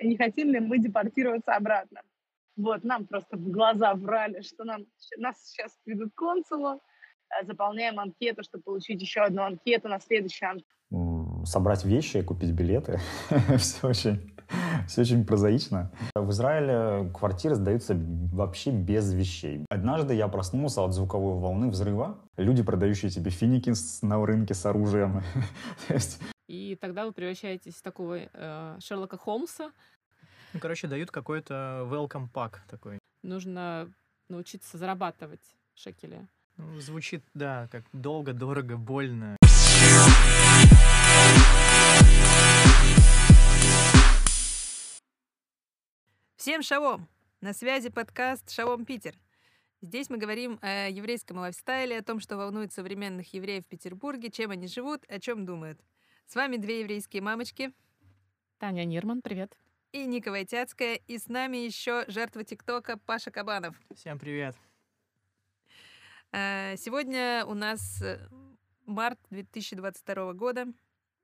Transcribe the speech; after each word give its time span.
не 0.00 0.16
хотим 0.16 0.50
ли 0.50 0.60
мы 0.60 0.78
депортироваться 0.78 1.54
обратно. 1.54 2.02
Вот, 2.56 2.84
нам 2.84 3.06
просто 3.06 3.36
в 3.36 3.50
глаза 3.50 3.94
врали, 3.94 4.40
что 4.40 4.64
нам, 4.64 4.86
нас 5.18 5.36
сейчас 5.44 5.72
ведут 5.84 6.12
к 6.14 6.18
консулу, 6.18 6.80
э, 7.30 7.44
заполняем 7.44 8.00
анкету, 8.00 8.42
чтобы 8.42 8.64
получить 8.64 9.00
еще 9.00 9.20
одну 9.20 9.42
анкету 9.42 9.88
на 9.88 10.00
следующий 10.00 10.46
анкету. 10.46 11.44
Собрать 11.44 11.84
вещи 11.84 12.18
и 12.18 12.22
купить 12.22 12.52
билеты. 12.52 12.98
Все 13.58 13.88
очень 13.88 14.36
Все 14.86 15.02
очень 15.02 15.26
прозаично. 15.26 15.90
В 16.14 16.30
Израиле 16.30 17.10
квартиры 17.10 17.54
сдаются 17.54 17.94
вообще 17.96 18.70
без 18.70 19.12
вещей. 19.12 19.64
Однажды 19.70 20.14
я 20.14 20.28
проснулся 20.28 20.82
от 20.82 20.92
звуковой 20.92 21.38
волны 21.38 21.68
взрыва. 21.68 22.18
Люди, 22.36 22.62
продающие 22.62 23.10
тебе 23.10 23.30
финики 23.30 23.72
на 24.02 24.24
рынке 24.24 24.54
с 24.54 24.64
оружием. 24.66 25.22
И 26.46 26.76
тогда 26.80 27.06
вы 27.06 27.12
превращаетесь 27.12 27.74
в 27.74 27.82
такого 27.82 28.20
э, 28.32 28.78
Шерлока 28.80 29.18
Холмса. 29.18 29.72
Ну, 30.52 30.60
короче, 30.60 30.86
дают 30.86 31.10
какой-то 31.10 31.88
welcome 31.90 32.28
pack 32.32 32.58
такой. 32.68 33.00
Нужно 33.22 33.92
научиться 34.28 34.78
зарабатывать 34.78 35.42
шекели. 35.74 36.24
Ну, 36.56 36.80
звучит, 36.80 37.24
да, 37.34 37.68
как 37.72 37.82
долго, 37.92 38.32
дорого, 38.32 38.76
больно. 38.76 39.36
Всем 46.36 46.62
шалом! 46.62 47.08
На 47.40 47.52
связи 47.52 47.90
подкаст 47.90 48.52
«Шалом 48.52 48.84
Питер». 48.84 49.14
Здесь 49.82 50.08
мы 50.08 50.16
говорим 50.16 50.60
о 50.62 50.88
еврейском 50.88 51.38
лайфстайле, 51.38 51.98
о 51.98 52.02
том, 52.04 52.20
что 52.20 52.36
волнует 52.36 52.72
современных 52.72 53.34
евреев 53.34 53.64
в 53.64 53.68
Петербурге, 53.68 54.30
чем 54.30 54.52
они 54.52 54.68
живут, 54.68 55.04
о 55.08 55.18
чем 55.18 55.44
думают. 55.44 55.80
С 56.28 56.34
вами 56.34 56.56
две 56.56 56.80
еврейские 56.80 57.22
мамочки. 57.22 57.72
Таня 58.58 58.84
Нирман, 58.84 59.22
привет. 59.22 59.56
И 59.92 60.04
Ника 60.06 60.32
Войтяцкая. 60.32 60.96
И 61.06 61.18
с 61.18 61.28
нами 61.28 61.58
еще 61.58 62.04
жертва 62.08 62.42
ТикТока 62.42 62.98
Паша 62.98 63.30
Кабанов. 63.30 63.76
Всем 63.94 64.18
привет. 64.18 64.56
А, 66.32 66.74
сегодня 66.78 67.44
у 67.46 67.54
нас 67.54 68.02
э, 68.02 68.18
март 68.86 69.20
2022 69.30 70.32
года. 70.32 70.66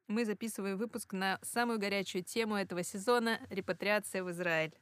Мы 0.06 0.24
записываем 0.24 0.76
выпуск 0.76 1.12
на 1.12 1.40
самую 1.42 1.80
горячую 1.80 2.22
тему 2.22 2.54
этого 2.54 2.84
сезона— 2.84 3.40
репатриация 3.50 4.22
в 4.22 4.30
Израиль 4.30 4.72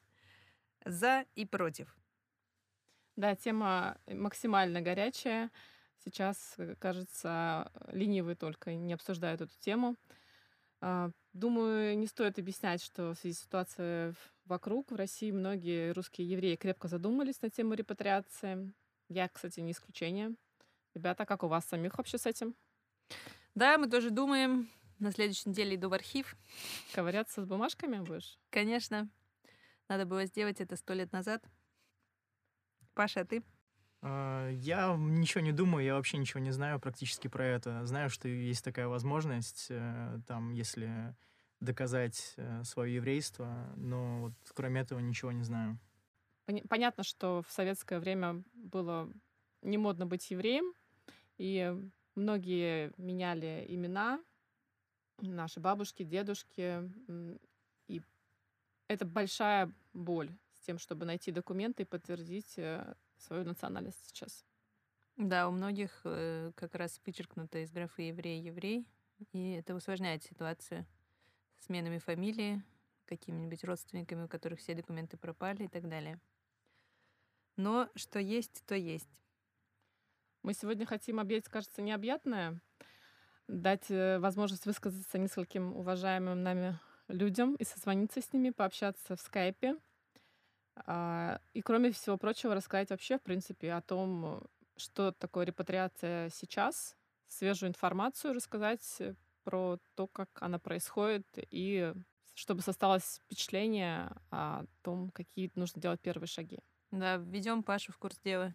за 0.85 1.25
и 1.35 1.47
против. 1.47 1.97
Да, 3.17 3.35
тема 3.35 3.97
максимально 4.07 4.83
горячая. 4.83 5.51
Сейчас, 6.05 6.55
э, 6.59 6.77
кажется, 6.79 7.71
ленивые 7.89 8.37
только 8.37 8.75
не 8.75 8.93
обсуждают 8.93 9.41
эту 9.41 9.59
тему. 9.61 9.97
А, 10.81 11.11
думаю, 11.33 11.97
не 11.99 12.07
стоит 12.07 12.39
объяснять, 12.39 12.83
что 12.83 13.13
в 13.15 13.19
связи 13.19 13.35
с 13.35 13.43
ситуацией 13.43 14.15
вокруг 14.47 14.91
в 14.91 14.97
России 14.97 15.31
многие 15.31 15.93
русские 15.93 16.29
евреи 16.29 16.57
крепко 16.57 16.89
задумались 16.89 17.43
на 17.43 17.51
тему 17.51 17.75
репатриации. 17.75 18.73
Я, 19.09 19.29
кстати, 19.29 19.61
не 19.61 19.73
исключение. 19.73 20.35
Ребята, 20.95 21.27
как 21.27 21.43
у 21.43 21.49
вас 21.49 21.67
самих 21.67 21.99
вообще 21.99 22.19
с 22.19 22.27
этим? 22.27 22.55
Да, 23.55 23.79
мы 23.79 23.89
тоже 23.89 24.11
думаем. 24.11 24.71
На 24.99 25.13
следующей 25.13 25.49
неделе 25.49 25.77
иду 25.77 25.89
в 25.89 25.95
архив. 25.95 26.37
Ковыряться 26.95 27.43
с 27.43 27.47
бумажками 27.47 27.99
будешь? 28.01 28.39
Конечно. 28.51 29.09
Надо 29.89 30.05
было 30.07 30.27
сделать 30.27 30.61
это 30.61 30.77
сто 30.77 30.93
лет 30.93 31.11
назад. 31.13 31.43
Паша, 32.95 33.21
а 33.21 33.25
ты? 33.25 33.43
А, 34.03 34.49
я 34.51 34.97
ничего 34.97 35.43
не 35.43 35.53
думаю, 35.53 35.85
я 35.85 35.95
вообще 35.95 36.17
ничего 36.17 36.41
не 36.41 36.51
знаю 36.51 36.81
практически 36.81 37.29
про 37.29 37.45
это. 37.45 37.85
Знаю, 37.87 38.11
что 38.11 38.29
есть 38.29 38.65
такая 38.65 38.89
возможность, 38.89 39.67
э, 39.71 40.21
там, 40.27 40.53
если 40.53 41.15
доказать 41.61 42.35
э, 42.37 42.65
свое 42.65 42.95
еврейство, 42.95 43.73
но 43.77 44.21
вот 44.21 44.33
кроме 44.55 44.81
этого 44.81 44.99
ничего 44.99 45.33
не 45.33 45.43
знаю. 45.43 45.79
Понятно, 46.69 47.05
что 47.05 47.43
в 47.47 47.53
советское 47.53 48.01
время 48.01 48.43
было 48.55 49.13
не 49.63 49.79
модно 49.79 50.07
быть 50.07 50.31
евреем, 50.31 50.73
и 51.37 51.73
многие 52.15 52.93
меняли 52.97 53.67
имена, 53.69 54.21
наши 55.19 55.61
бабушки, 55.61 56.03
дедушки, 56.03 56.91
и 57.89 58.03
это 58.89 59.05
большая 59.05 59.71
боль 59.93 60.31
с 60.55 60.61
тем, 60.61 60.79
чтобы 60.79 61.05
найти 61.05 61.31
документы 61.31 61.83
и 61.83 61.87
подтвердить 61.87 62.55
э, 62.57 62.95
свою 63.21 63.45
национальность 63.45 64.05
сейчас. 64.07 64.45
Да, 65.17 65.49
у 65.49 65.53
многих 65.53 66.01
э, 66.05 66.53
как 66.55 66.75
раз 66.75 67.01
вычеркнуто 67.05 67.59
из 67.59 67.71
графы 67.71 68.03
еврей-еврей, 68.03 68.87
и 69.33 69.53
это 69.53 69.75
усложняет 69.75 70.23
ситуацию 70.23 70.87
с 71.59 71.67
сменами 71.67 71.99
фамилии, 71.99 72.63
какими-нибудь 73.07 73.65
родственниками, 73.65 74.25
у 74.25 74.29
которых 74.29 74.61
все 74.61 74.75
документы 74.75 75.17
пропали 75.17 75.65
и 75.65 75.69
так 75.69 75.89
далее. 75.89 76.19
Но 77.57 77.91
что 77.95 78.19
есть, 78.19 78.65
то 78.67 78.75
есть. 78.75 79.09
Мы 80.43 80.55
сегодня 80.55 80.87
хотим 80.87 81.21
объять, 81.21 81.45
кажется, 81.49 81.83
необъятное, 81.83 82.63
дать 83.47 83.91
э, 83.91 84.19
возможность 84.21 84.65
высказаться 84.65 85.19
нескольким 85.19 85.77
уважаемым 85.77 86.43
нами 86.43 86.79
людям 87.09 87.57
и 87.57 87.65
созвониться 87.65 88.23
с 88.23 88.33
ними, 88.33 88.51
пообщаться 88.51 89.17
в 89.17 89.21
скайпе. 89.21 89.77
А, 90.87 91.41
и, 91.53 91.63
кроме 91.63 91.93
всего 91.93 92.17
прочего, 92.17 92.55
рассказать 92.55 92.91
вообще, 92.91 93.19
в 93.19 93.23
принципе, 93.23 93.73
о 93.73 93.83
том, 93.83 94.43
что 94.77 95.13
такое 95.13 95.45
репатриация 95.45 96.31
сейчас, 96.31 96.97
свежую 97.27 97.71
информацию 97.71 98.35
рассказать 98.35 99.03
про 99.45 99.79
то, 99.95 100.07
как 100.07 100.31
она 100.41 100.59
происходит, 100.59 101.27
и 101.51 101.93
чтобы 102.35 102.63
составилось 102.63 103.21
впечатление 103.25 104.11
о 104.31 104.65
том, 104.83 105.11
какие 105.11 105.51
нужно 105.55 105.81
делать 105.81 106.01
первые 106.01 106.29
шаги. 106.29 106.59
Да, 106.91 107.17
введем 107.17 107.63
Пашу 107.63 107.93
в 107.93 107.99
курс 107.99 108.19
дела. 108.25 108.55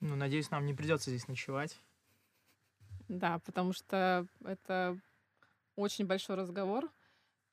Ну, 0.00 0.16
надеюсь, 0.16 0.50
нам 0.50 0.64
не 0.64 0.74
придется 0.74 1.10
здесь 1.10 1.28
ночевать. 1.28 1.78
Да, 3.08 3.38
потому 3.40 3.72
что 3.72 4.26
это 4.44 4.98
очень 5.76 6.06
большой 6.06 6.36
разговор. 6.36 6.90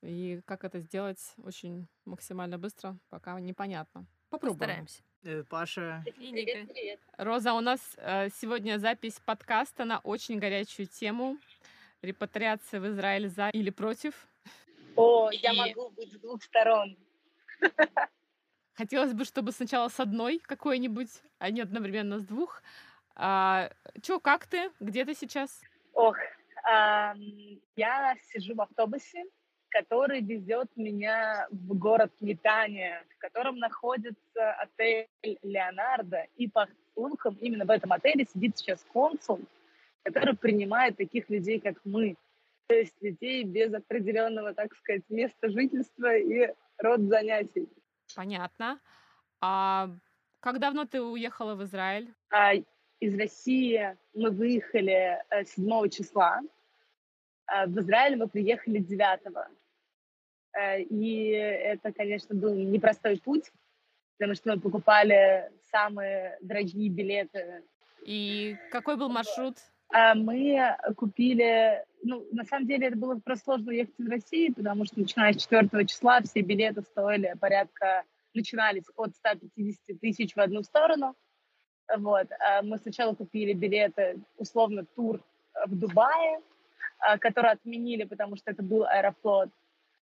И 0.02 0.42
как 0.46 0.64
это 0.64 0.80
сделать 0.80 1.20
очень 1.44 1.88
максимально 2.06 2.58
быстро, 2.58 2.98
пока 3.10 3.40
непонятно. 3.40 4.06
Попробуем. 4.30 4.60
Постараемся. 4.60 5.02
Э, 5.24 5.44
Паша. 5.44 6.04
И 6.18 6.32
Ника. 6.32 6.68
Роза, 7.18 7.54
у 7.54 7.62
нас 7.62 7.80
э, 7.98 8.30
сегодня 8.30 8.78
запись 8.78 9.20
подкаста 9.26 9.86
на 9.86 10.00
очень 10.00 10.38
горячую 10.40 10.88
тему. 10.88 11.38
Репатриация 12.02 12.80
в 12.80 12.88
Израиль 12.88 13.28
за 13.30 13.50
или 13.50 13.72
против. 13.72 14.28
О, 14.96 15.32
я 15.32 15.54
могу 15.54 15.90
быть 15.90 16.14
с 16.14 16.20
двух 16.20 16.44
сторон. 16.44 16.96
Хотелось 18.76 19.14
бы, 19.14 19.26
чтобы 19.26 19.52
сначала 19.52 19.90
с 19.90 20.00
одной 20.00 20.40
какой-нибудь, 20.40 21.10
а 21.40 21.50
не 21.50 21.62
одновременно 21.62 22.20
с 22.20 22.26
двух. 22.26 22.62
А, 23.16 23.72
чё, 24.04 24.20
как 24.20 24.46
ты? 24.46 24.70
Где 24.80 25.04
ты 25.06 25.16
сейчас? 25.16 25.62
Ох, 25.94 26.16
эм, 26.70 27.60
я 27.76 28.16
сижу 28.32 28.54
в 28.54 28.62
автобусе 28.62 29.24
который 29.70 30.22
везет 30.22 30.70
меня 30.76 31.48
в 31.52 31.78
город 31.78 32.12
Нетания, 32.22 33.04
в 33.16 33.18
котором 33.20 33.58
находится 33.58 34.54
отель 34.60 35.08
Леонардо. 35.44 36.26
И 36.38 36.48
по 36.48 36.68
слухам, 36.94 37.38
именно 37.42 37.66
в 37.66 37.70
этом 37.70 37.92
отеле 37.92 38.26
сидит 38.26 38.58
сейчас 38.58 38.86
консул, 38.92 39.40
который 40.04 40.36
принимает 40.36 40.98
таких 40.98 41.30
людей, 41.30 41.60
как 41.60 41.78
мы. 41.84 42.16
То 42.68 42.76
есть 42.76 42.96
людей 43.02 43.44
без 43.44 43.74
определенного, 43.74 44.54
так 44.54 44.76
сказать, 44.76 45.04
места 45.10 45.50
жительства 45.50 46.16
и 46.16 46.54
род 46.78 47.02
занятий. 47.02 47.70
Понятно. 48.16 48.80
А 49.42 49.90
как 50.40 50.60
давно 50.60 50.86
ты 50.86 51.02
уехала 51.02 51.56
в 51.56 51.64
Израиль? 51.64 52.14
А, 52.30 52.54
из 53.00 53.18
России 53.18 53.96
мы 54.14 54.32
выехали 54.32 55.24
7 55.46 55.86
э, 55.86 55.90
числа. 55.90 56.42
А 57.48 57.66
в 57.66 57.80
Израиль 57.80 58.18
мы 58.18 58.28
приехали 58.28 58.80
9 58.80 59.20
э, 60.54 60.82
И 60.84 61.30
это, 61.30 61.94
конечно, 61.94 62.36
был 62.36 62.54
непростой 62.54 63.20
путь, 63.20 63.52
потому 64.18 64.36
что 64.36 64.52
мы 64.52 64.60
покупали 64.60 65.50
самые 65.72 66.38
дорогие 66.42 66.90
билеты. 66.90 67.64
И 68.06 68.58
какой 68.72 68.98
был 68.98 69.10
маршрут? 69.10 69.58
А 69.90 70.16
мы 70.16 70.76
купили, 70.98 71.86
ну, 72.04 72.28
на 72.34 72.44
самом 72.44 72.68
деле 72.68 72.88
это 72.88 72.98
было 72.98 73.20
просто 73.20 73.46
сложно 73.46 73.72
уехать 73.72 73.96
из 73.98 74.10
России, 74.10 74.52
потому 74.52 74.84
что 74.86 75.00
начиная 75.00 75.32
с 75.32 75.42
4 75.44 75.86
числа 75.86 76.22
все 76.22 76.42
билеты 76.42 76.82
стоили 76.82 77.34
порядка, 77.40 78.04
начинались 78.34 78.84
от 78.98 79.16
150 79.16 80.00
тысяч 80.02 80.36
в 80.36 80.40
одну 80.40 80.64
сторону. 80.64 81.16
Вот. 81.98 82.28
А 82.40 82.62
мы 82.64 82.78
сначала 82.80 83.16
купили 83.16 83.54
билеты, 83.54 84.20
условно, 84.38 84.86
тур 84.86 85.24
в 85.66 85.74
Дубае, 85.74 86.42
который 87.20 87.52
отменили, 87.52 88.04
потому 88.04 88.36
что 88.36 88.52
это 88.52 88.64
был 88.64 88.86
аэрофлот. 88.86 89.50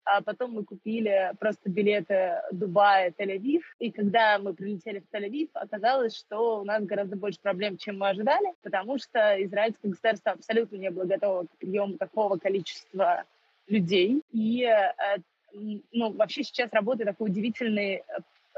А 0.06 0.22
потом 0.22 0.52
мы 0.52 0.66
купили 0.66 1.32
просто 1.40 1.70
билеты 1.70 2.42
Дубая, 2.52 3.12
Тель-Авив. 3.12 3.62
И 3.80 3.90
когда 3.90 4.38
мы 4.38 4.54
прилетели 4.54 5.00
в 5.00 5.16
Тель-Авив, 5.16 5.50
оказалось, 5.54 6.18
что 6.18 6.60
у 6.60 6.66
нас 6.66 6.84
гораздо 6.84 7.16
больше 7.16 7.40
проблем, 7.40 7.78
чем 7.78 8.00
мы 8.00 8.10
ожидали, 8.10 8.54
потому 8.64 8.98
что 8.98 9.42
израильское 9.44 9.90
государство 9.90 10.34
абсолютно 10.34 10.76
не 10.76 10.90
было 10.90 11.06
готово 11.06 11.46
к 11.46 11.58
приему 11.58 11.98
такого 11.98 12.38
количества 12.38 13.24
людей. 13.68 14.22
И 14.32 14.64
э, 14.64 15.18
ну, 15.54 16.12
вообще 16.12 16.44
сейчас 16.44 16.72
работает 16.74 17.10
такой 17.10 17.30
удивительный 17.30 17.96
э, 17.96 18.04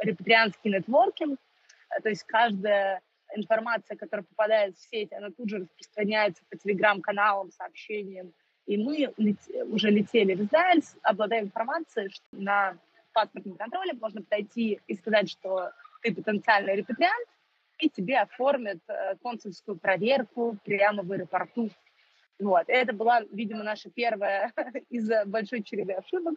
репатрианский 0.02 0.72
нетворкинг, 0.72 1.40
то 2.02 2.10
есть 2.10 2.24
каждая 2.24 3.02
информация, 3.36 3.98
которая 3.98 4.24
попадает 4.24 4.78
в 4.78 4.90
сеть, 4.90 5.12
она 5.14 5.30
тут 5.32 5.50
же 5.50 5.60
распространяется 5.60 6.44
по 6.50 6.58
телеграм-каналам, 6.58 7.52
сообщениям. 7.52 8.34
И 8.66 8.78
мы 8.78 9.14
уже 9.66 9.90
летели 9.92 10.34
в 10.34 10.44
Израиль, 10.46 10.84
обладая 11.04 11.42
информацией, 11.42 12.10
что 12.10 12.26
на 12.32 12.78
паспортном 13.14 13.58
контроле 13.58 13.94
можно 13.94 14.22
подойти 14.22 14.80
и 14.88 14.96
сказать, 14.96 15.30
что 15.30 15.72
ты 16.02 16.14
потенциальный 16.14 16.76
репатриант, 16.76 17.28
и 17.80 17.90
тебе 17.90 18.20
оформят 18.20 18.80
э, 18.88 19.16
консульскую 19.22 19.78
проверку 19.78 20.58
прямо 20.64 21.04
в 21.04 21.12
аэропорту. 21.12 21.70
Вот. 22.40 22.66
Это 22.68 22.94
была, 22.94 23.22
видимо, 23.32 23.64
наша 23.64 23.90
первая 23.90 24.52
из 24.90 25.10
большой 25.26 25.62
череды 25.62 25.94
ошибок, 25.94 26.36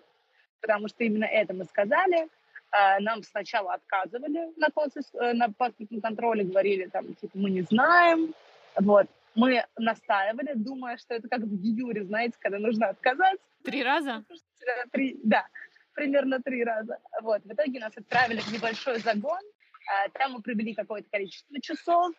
потому 0.60 0.88
что 0.88 1.04
именно 1.04 1.24
это 1.24 1.54
мы 1.54 1.64
сказали. 1.64 2.28
А, 2.70 3.00
нам 3.00 3.22
сначала 3.22 3.74
отказывали 3.74 4.52
на, 4.56 4.68
консульс... 4.70 5.08
Э, 5.14 5.32
на 5.32 5.50
паспортном 5.50 6.00
контроле, 6.00 6.44
говорили, 6.44 6.86
там, 6.86 7.14
типа, 7.14 7.32
мы 7.38 7.50
не 7.50 7.62
знаем. 7.62 8.34
Вот. 8.76 9.06
Мы 9.34 9.64
настаивали, 9.76 10.52
думая, 10.54 10.98
что 10.98 11.14
это 11.14 11.28
как 11.28 11.40
в 11.40 11.62
Юре, 11.62 12.04
знаете, 12.04 12.36
когда 12.38 12.58
нужно 12.58 12.88
отказаться. 12.88 13.44
Три 13.64 13.82
раза? 13.82 14.24
Три, 14.92 15.18
да, 15.22 15.46
примерно 15.94 16.42
три 16.42 16.62
раза. 16.62 16.98
Вот. 17.22 17.42
В 17.44 17.52
итоге 17.52 17.80
нас 17.80 17.96
отправили 17.96 18.40
в 18.40 18.52
небольшой 18.52 18.98
загон. 18.98 19.40
А, 19.86 20.08
там 20.10 20.32
мы 20.32 20.42
провели 20.42 20.74
какое-то 20.74 21.08
количество 21.10 21.60
часов. 21.60 22.14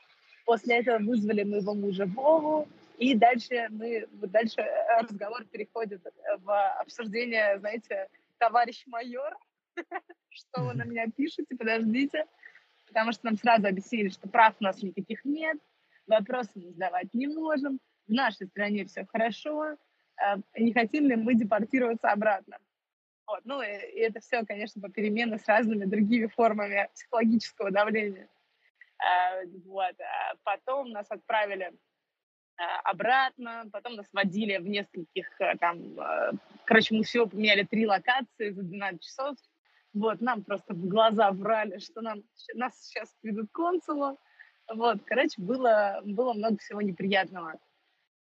После 0.46 0.80
этого 0.80 0.98
вызвали 0.98 1.44
моего 1.44 1.76
мужа 1.76 2.06
Вову. 2.08 2.68
И 2.98 3.14
дальше 3.16 3.68
мы, 3.70 4.08
дальше 4.14 4.62
э, 4.62 5.02
разговор 5.02 5.46
переходит 5.46 6.02
в 6.40 6.80
обсуждение, 6.80 7.60
знаете, 7.60 8.08
товарищ 8.40 8.84
майор, 8.88 9.38
что 10.30 10.64
вы 10.64 10.74
на 10.74 10.84
меня 10.84 11.08
пишете, 11.16 11.56
подождите, 11.56 12.26
потому 12.88 13.12
что 13.12 13.26
нам 13.26 13.38
сразу 13.38 13.68
объяснили, 13.68 14.10
что 14.10 14.28
прав 14.28 14.56
у 14.60 14.64
нас 14.64 14.82
никаких 14.82 15.24
нет, 15.26 15.58
вопросы 16.08 16.52
мы 16.56 16.72
задавать 16.72 17.14
не 17.14 17.28
можем, 17.28 17.80
в 18.08 18.12
нашей 18.12 18.48
стране 18.48 18.86
все 18.86 19.06
хорошо, 19.06 19.66
э, 19.66 20.38
не 20.58 20.74
хотим 20.74 21.06
ли 21.08 21.16
мы 21.16 21.36
депортироваться 21.36 22.10
обратно. 22.10 22.58
Вот. 23.28 23.42
Ну 23.46 23.62
и, 23.62 23.68
и 23.68 24.00
это 24.00 24.20
все, 24.20 24.44
конечно, 24.44 24.82
по 24.82 24.90
перемены 24.90 25.38
с 25.38 25.48
разными 25.48 25.86
другими 25.86 26.26
формами 26.26 26.90
психологического 26.94 27.70
давления. 27.70 28.28
А, 28.98 29.44
вот. 29.66 29.96
А 30.00 30.36
потом 30.44 30.90
нас 30.90 31.06
отправили 31.10 31.72
а, 32.58 32.80
обратно, 32.90 33.70
потом 33.72 33.94
нас 33.94 34.08
водили 34.14 34.58
в 34.58 34.68
нескольких 34.68 35.30
там, 35.60 35.96
короче, 36.66 36.96
мы 36.96 37.04
всего 37.04 37.28
поменяли 37.28 37.64
три 37.64 37.86
локации 37.86 38.50
за 38.50 38.64
12 38.64 39.02
часов, 39.04 39.38
вот, 39.94 40.22
нам 40.22 40.44
просто 40.44 40.74
в 40.74 40.88
глаза 40.88 41.32
врали, 41.32 41.80
что 41.80 42.02
нам, 42.02 42.24
нас 42.54 42.80
сейчас 42.80 43.16
ведут 43.24 43.50
консулу. 43.52 44.20
Вот, 44.74 45.00
короче, 45.06 45.42
было, 45.42 46.02
было 46.06 46.34
много 46.34 46.58
всего 46.58 46.82
неприятного. 46.82 47.60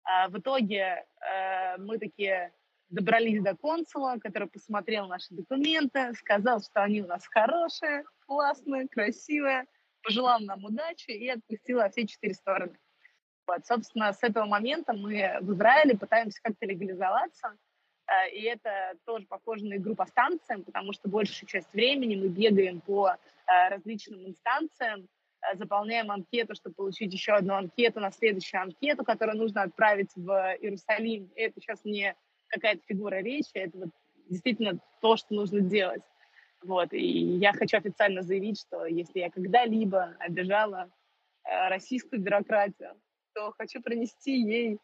А 0.05 0.29
в 0.29 0.39
итоге 0.39 1.05
э, 1.21 1.77
мы 1.77 1.99
такие 1.99 2.55
добрались 2.89 3.43
до 3.43 3.55
консула, 3.55 4.17
который 4.19 4.49
посмотрел 4.49 5.09
наши 5.09 5.35
документы, 5.35 6.15
сказал, 6.15 6.63
что 6.63 6.83
они 6.83 7.03
у 7.03 7.07
нас 7.07 7.27
хорошие, 7.27 8.05
классные, 8.27 8.89
красивые, 8.89 9.67
пожелал 10.03 10.41
нам 10.41 10.65
удачи 10.65 11.11
и 11.11 11.29
отпустил 11.29 11.81
все 11.91 12.07
четыре 12.07 12.33
стороны. 12.33 12.79
Вот, 13.47 13.67
собственно, 13.67 14.15
с 14.15 14.23
этого 14.23 14.47
момента 14.47 14.95
мы 14.95 15.37
в 15.43 15.53
Израиле 15.53 15.99
пытаемся 15.99 16.41
как-то 16.43 16.65
легализоваться– 16.65 17.59
и 18.33 18.43
это 18.43 18.95
тоже 19.05 19.27
похоже 19.27 19.67
на 19.67 19.75
игру 19.75 19.95
по 19.95 20.07
станциям, 20.07 20.65
потому 20.65 20.93
что 20.93 21.09
большую 21.09 21.47
часть 21.47 21.73
времени 21.75 22.17
мы 22.17 22.29
бегаем 22.29 22.81
по 22.81 23.11
э, 23.11 23.17
различным 23.69 24.27
инстанциям, 24.27 25.09
э, 25.43 25.57
заполняем 25.57 26.11
анкету, 26.11 26.55
чтобы 26.55 26.75
получить 26.75 27.13
еще 27.13 27.33
одну 27.33 27.55
анкету 27.55 28.01
на 28.01 28.11
следующую 28.11 28.63
анкету, 28.63 29.05
которую 29.05 29.37
нужно 29.37 29.63
отправить 29.63 30.11
в 30.17 30.31
Иерусалим. 30.61 31.31
И 31.37 31.41
это 31.41 31.61
сейчас 31.61 31.85
не 31.85 32.17
какая-то 32.49 32.81
фигура 32.87 33.17
речи, 33.17 33.51
это 33.53 33.77
вот 33.77 33.91
действительно 34.31 34.79
то, 35.03 35.17
что 35.17 35.35
нужно 35.35 35.61
делать. 35.61 36.03
Вот. 36.63 36.93
И 36.95 37.37
я 37.37 37.53
хочу 37.53 37.77
официально 37.77 38.23
заявить, 38.23 38.59
что 38.59 38.87
если 38.87 39.21
я 39.21 39.31
когда-либо 39.31 40.17
обижала 40.19 40.91
российскую 41.45 42.21
бюрократию, 42.21 42.95
то 43.35 43.53
хочу 43.57 43.81
принести 43.81 44.33
ей 44.33 44.79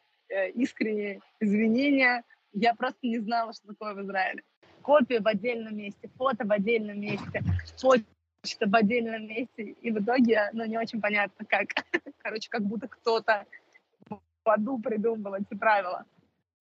искренние 0.55 1.21
извинения, 1.41 2.23
я 2.55 2.75
просто 2.75 3.01
не 3.03 3.19
знала, 3.19 3.53
что 3.53 3.69
такое 3.69 3.95
в 3.95 4.03
Израиле. 4.03 4.43
Копия 4.83 5.21
в 5.21 5.27
отдельном 5.27 5.77
месте, 5.77 6.09
фото 6.17 6.47
в 6.47 6.53
отдельном 6.53 7.01
месте, 7.01 7.43
почта 7.81 8.67
в 8.67 8.75
отдельном 8.75 9.27
месте. 9.27 9.75
И 9.83 9.91
в 9.91 10.03
итоге, 10.03 10.51
ну, 10.53 10.65
не 10.65 10.79
очень 10.79 11.01
понятно, 11.01 11.45
как. 11.47 11.69
Короче, 12.19 12.49
как 12.49 12.63
будто 12.63 12.89
кто-то 12.89 13.45
в 14.09 14.21
аду 14.45 14.79
придумывал 14.79 15.35
эти 15.37 15.59
правила. 15.59 16.05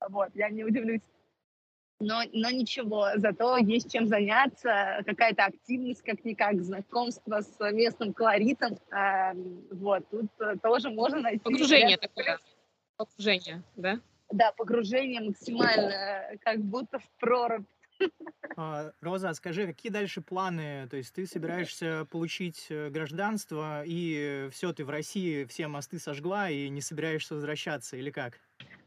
Вот, 0.09 0.29
я 0.35 0.49
не 0.49 0.63
удивлюсь. 0.63 1.01
Но, 1.99 2.21
но 2.33 2.49
ничего, 2.49 3.09
зато 3.15 3.57
есть 3.57 3.91
чем 3.91 4.07
заняться, 4.07 5.03
какая-то 5.05 5.45
активность, 5.45 6.01
как-никак, 6.01 6.61
знакомство 6.61 7.41
с 7.41 7.71
местным 7.71 8.13
колоритом. 8.13 8.77
Э, 8.91 9.33
вот, 9.71 10.09
тут 10.09 10.25
тоже 10.61 10.89
можно 10.89 11.21
найти... 11.21 11.39
Погружение 11.39 11.97
такое. 11.97 12.39
Погружение, 12.97 13.63
да? 13.77 13.99
Да, 14.33 14.51
погружение 14.51 15.21
максимально, 15.21 16.37
как 16.41 16.59
будто 16.59 16.99
в 16.99 17.09
прорубь. 17.19 17.65
А, 18.57 18.91
Роза, 19.01 19.29
а 19.29 19.33
скажи, 19.33 19.65
какие 19.65 19.91
дальше 19.91 20.21
планы? 20.21 20.87
То 20.89 20.97
есть 20.97 21.13
ты 21.13 21.25
собираешься 21.25 22.05
получить 22.11 22.67
э, 22.69 22.89
гражданство, 22.89 23.83
и 23.85 24.49
все, 24.51 24.73
ты 24.73 24.83
в 24.83 24.89
России 24.89 25.45
все 25.45 25.67
мосты 25.67 25.99
сожгла 25.99 26.49
и 26.49 26.69
не 26.69 26.81
собираешься 26.81 27.35
возвращаться, 27.35 27.95
или 27.95 28.11
как? 28.11 28.39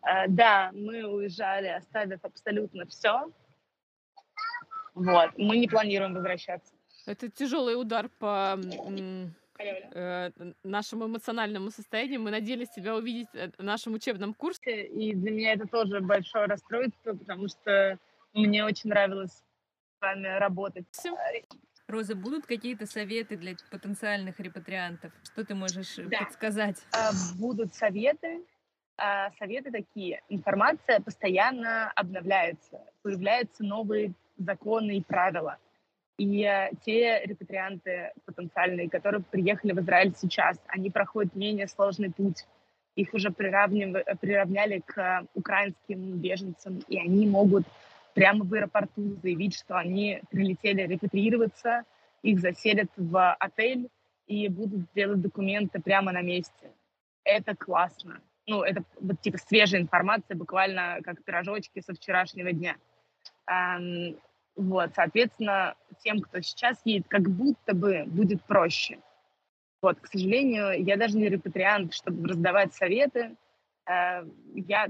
А, 0.02 0.26
да, 0.28 0.70
мы 0.72 1.04
уезжали, 1.04 1.68
оставив 1.68 2.24
абсолютно 2.24 2.86
все. 2.86 3.30
Вот, 4.94 5.30
мы 5.36 5.56
не 5.56 5.68
планируем 5.68 6.14
возвращаться. 6.14 6.72
Это 7.06 7.28
тяжелый 7.30 7.80
удар 7.80 8.08
по 8.08 8.58
э, 9.58 10.30
нашему 10.64 11.06
эмоциональному 11.06 11.70
состоянию. 11.70 12.20
Мы 12.20 12.30
надеялись 12.30 12.70
тебя 12.70 12.96
увидеть 12.96 13.28
э, 13.34 13.50
в 13.56 13.62
нашем 13.62 13.94
учебном 13.94 14.34
курсе. 14.34 14.86
И 14.86 15.14
для 15.14 15.30
меня 15.30 15.52
это 15.54 15.66
тоже 15.66 16.00
большое 16.00 16.46
расстройство, 16.46 17.14
потому 17.14 17.48
что 17.48 17.98
мне 18.32 18.64
очень 18.64 18.90
нравилось 18.90 19.32
с 19.32 20.00
вами 20.00 20.38
работать. 20.38 20.86
Роза, 21.88 22.16
будут 22.16 22.46
какие-то 22.46 22.84
советы 22.86 23.36
для 23.36 23.54
потенциальных 23.70 24.40
репатриантов? 24.40 25.12
Что 25.22 25.44
ты 25.44 25.54
можешь 25.54 25.98
э, 25.98 26.04
да. 26.04 26.18
подсказать? 26.18 26.84
А, 26.92 27.12
будут 27.38 27.74
советы. 27.74 28.44
А, 28.96 29.30
советы 29.38 29.70
такие. 29.70 30.22
Информация 30.28 31.00
постоянно 31.00 31.90
обновляется. 31.92 32.80
Появляются 33.02 33.62
новые 33.62 34.14
законы 34.36 34.98
и 34.98 35.02
правила. 35.02 35.58
И 36.18 36.48
те 36.84 37.22
репатрианты 37.24 38.12
потенциальные, 38.24 38.88
которые 38.88 39.22
приехали 39.22 39.72
в 39.72 39.80
Израиль 39.80 40.14
сейчас, 40.16 40.58
они 40.68 40.90
проходят 40.90 41.34
менее 41.34 41.68
сложный 41.68 42.10
путь. 42.10 42.46
Их 42.94 43.12
уже 43.12 43.30
приравняли 43.30 44.80
к 44.86 45.26
украинским 45.34 46.18
беженцам, 46.18 46.80
и 46.88 46.98
они 46.98 47.26
могут 47.26 47.64
прямо 48.14 48.46
в 48.46 48.54
аэропорту 48.54 49.16
заявить, 49.22 49.54
что 49.54 49.76
они 49.76 50.22
прилетели 50.30 50.80
репатриироваться, 50.86 51.82
их 52.22 52.40
заселят 52.40 52.88
в 52.96 53.34
отель 53.34 53.90
и 54.26 54.48
будут 54.48 54.90
делать 54.94 55.20
документы 55.20 55.82
прямо 55.82 56.12
на 56.12 56.22
месте. 56.22 56.72
Это 57.24 57.54
классно. 57.54 58.22
Ну, 58.46 58.62
это 58.62 58.82
вот 59.00 59.20
типа 59.20 59.36
свежая 59.36 59.82
информация, 59.82 60.34
буквально 60.34 61.00
как 61.04 61.22
пирожочки 61.22 61.80
со 61.80 61.92
вчерашнего 61.92 62.52
дня. 62.52 62.76
Вот, 64.56 64.90
соответственно, 64.94 65.74
тем, 66.02 66.20
кто 66.20 66.40
сейчас 66.40 66.80
едет, 66.84 67.06
как 67.08 67.28
будто 67.28 67.74
бы 67.74 68.04
будет 68.06 68.42
проще. 68.44 68.98
Вот, 69.82 70.00
к 70.00 70.06
сожалению, 70.06 70.82
я 70.82 70.96
даже 70.96 71.16
не 71.18 71.28
репатриант, 71.28 71.92
чтобы 71.92 72.28
раздавать 72.28 72.74
советы. 72.74 73.36
Э, 73.86 74.24
я, 74.54 74.88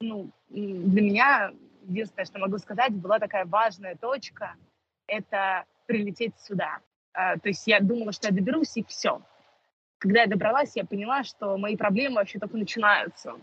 ну, 0.00 0.30
для 0.48 1.02
меня 1.02 1.52
единственное, 1.86 2.26
что 2.26 2.38
могу 2.38 2.58
сказать, 2.58 2.92
была 2.92 3.18
такая 3.18 3.44
важная 3.44 3.96
точка— 3.96 4.54
это 5.06 5.64
прилететь 5.86 6.34
сюда. 6.40 6.78
Э, 7.14 7.38
то 7.38 7.48
есть 7.48 7.66
я 7.66 7.80
думала, 7.80 8.12
что 8.12 8.28
я 8.28 8.34
доберусь, 8.34 8.76
и 8.76 8.84
все. 8.84 9.22
Когда 9.98 10.22
я 10.22 10.26
добралась, 10.26 10.74
я 10.74 10.84
поняла, 10.84 11.22
что 11.24 11.56
мои 11.56 11.76
проблемы 11.76 12.16
вообще 12.16 12.38
только 12.38 12.56
начинаются. 12.56 13.34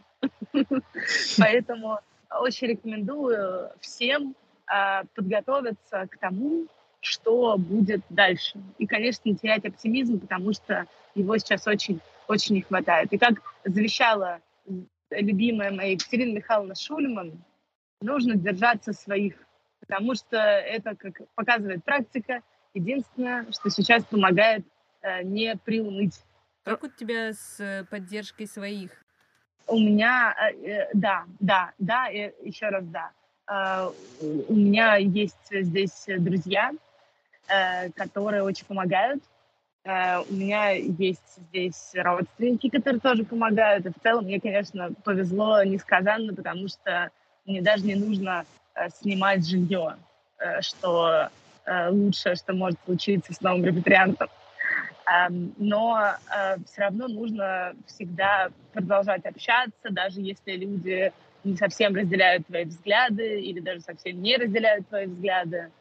Поэтому 1.39 1.99
очень 2.29 2.67
рекомендую 2.67 3.71
всем 3.79 4.35
подготовиться 5.15 6.07
к 6.09 6.17
тому, 6.17 6.67
что 6.99 7.57
будет 7.57 8.01
дальше. 8.09 8.59
И, 8.77 8.87
конечно, 8.87 9.21
не 9.25 9.35
терять 9.35 9.65
оптимизм, 9.65 10.19
потому 10.19 10.53
что 10.53 10.85
его 11.15 11.37
сейчас 11.37 11.67
очень, 11.67 11.99
очень 12.27 12.55
не 12.55 12.61
хватает. 12.61 13.11
И 13.11 13.17
как 13.17 13.41
завещала 13.65 14.39
любимая 15.09 15.71
моя 15.71 15.91
Екатерина 15.91 16.37
Михайловна 16.37 16.75
Шульман, 16.75 17.43
нужно 18.01 18.35
держаться 18.35 18.93
своих 18.93 19.35
потому 19.85 20.15
что 20.15 20.37
это, 20.37 20.95
как 20.95 21.21
показывает 21.35 21.83
практика, 21.83 22.41
единственное, 22.73 23.51
что 23.51 23.69
сейчас 23.69 24.03
помогает 24.05 24.65
э, 25.01 25.23
не 25.23 25.55
приуныть. 25.57 26.23
Как 26.63 26.83
у 26.83 26.87
тебя 26.87 27.33
с 27.33 27.85
поддержкой 27.89 28.47
своих? 28.47 28.91
У 29.67 29.77
меня, 29.77 30.33
э, 30.63 30.89
да, 30.93 31.25
да, 31.39 31.73
да, 31.77 32.09
и 32.09 32.31
еще 32.47 32.69
раз 32.69 32.85
да. 32.87 33.11
Э, 33.49 33.89
у 34.21 34.53
меня 34.53 34.95
есть 34.95 35.49
здесь 35.51 36.05
друзья, 36.07 36.71
э, 37.47 37.89
которые 37.91 38.43
очень 38.43 38.65
помогают. 38.65 39.21
Э, 39.83 40.19
у 40.21 40.33
меня 40.33 40.69
есть 40.69 41.39
здесь 41.49 41.91
родственники, 41.95 42.69
которые 42.69 43.01
тоже 43.01 43.23
помогают. 43.25 43.85
И 43.85 43.89
в 43.89 44.01
целом 44.01 44.25
мне, 44.25 44.39
конечно, 44.39 44.91
повезло 45.03 45.63
несказанно, 45.63 46.33
потому 46.33 46.67
что 46.67 47.11
мне 47.45 47.61
даже 47.61 47.85
не 47.85 47.95
нужно 47.95 48.45
э, 48.75 48.89
снимать 48.89 49.47
жилье, 49.47 49.97
что 50.59 51.29
лучшее, 51.89 52.35
что 52.35 52.51
может 52.51 52.77
случиться 52.83 53.33
с 53.33 53.39
новым 53.39 53.63
репатриантом. 53.63 54.27
Эм, 55.05 55.53
но 55.55 56.15
все 56.65 56.81
равно 56.81 57.07
нужно 57.07 57.73
всегда 57.87 58.49
продолжать 58.73 59.25
общаться, 59.25 59.89
даже 59.89 60.19
если 60.19 60.57
люди 60.57 61.13
не 61.43 61.55
совсем 61.55 61.95
разделяют 61.95 62.47
твои 62.47 62.65
взгляды 62.65 63.41
или 63.41 63.59
даже 63.59 63.81
совсем 63.81 64.21
не 64.21 64.37
разделяют 64.37 64.87
твои 64.87 65.05
взгляды. 65.05 65.71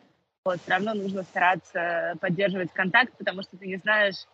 Вот, 0.44 0.60
все 0.60 0.72
равно 0.72 0.94
нужно 0.94 1.22
стараться 1.22 2.14
поддерживать 2.20 2.72
контакт, 2.72 3.16
потому 3.16 3.42
что 3.42 3.56
ты 3.56 3.66
не 3.66 3.76
знаешь, 3.76 4.26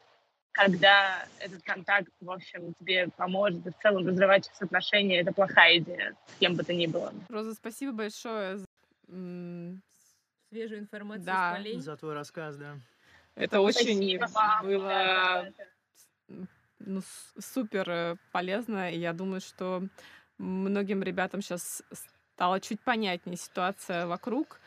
когда 0.52 1.26
этот 1.38 1.62
контакт, 1.62 2.10
в 2.20 2.30
общем, 2.30 2.74
тебе 2.80 3.08
поможет. 3.16 3.66
И 3.66 3.70
в 3.70 3.78
целом 3.78 4.06
разрывать 4.06 4.46
сейчас 4.46 4.62
отношения— 4.62 5.20
это 5.20 5.32
плохая 5.32 5.78
идея, 5.78 6.14
с 6.26 6.38
кем 6.38 6.56
бы 6.56 6.64
то 6.64 6.72
ни 6.72 6.86
было. 6.86 7.12
Роза, 7.28 7.54
спасибо 7.54 7.92
большое 7.92 8.58
за 8.58 8.66
свежую 10.48 10.80
информацию 10.80 11.26
да. 11.26 11.52
с 11.52 11.56
полей. 11.56 11.80
За 11.80 11.96
твой 11.96 12.14
рассказ, 12.14 12.56
да. 12.56 12.76
Это 13.34 13.60
очень 13.60 14.18
было 14.62 15.52
ну, 16.78 17.02
супер 17.38 17.90
э, 17.90 18.16
полезно, 18.32 18.92
и 18.92 18.98
я 18.98 19.12
думаю, 19.12 19.40
что 19.40 19.82
многим 20.38 21.02
ребятам 21.02 21.42
сейчас 21.42 21.82
стало 22.34 22.60
чуть 22.60 22.80
понятнее 22.80 23.36
ситуация 23.36 24.06
вокруг. 24.06 24.60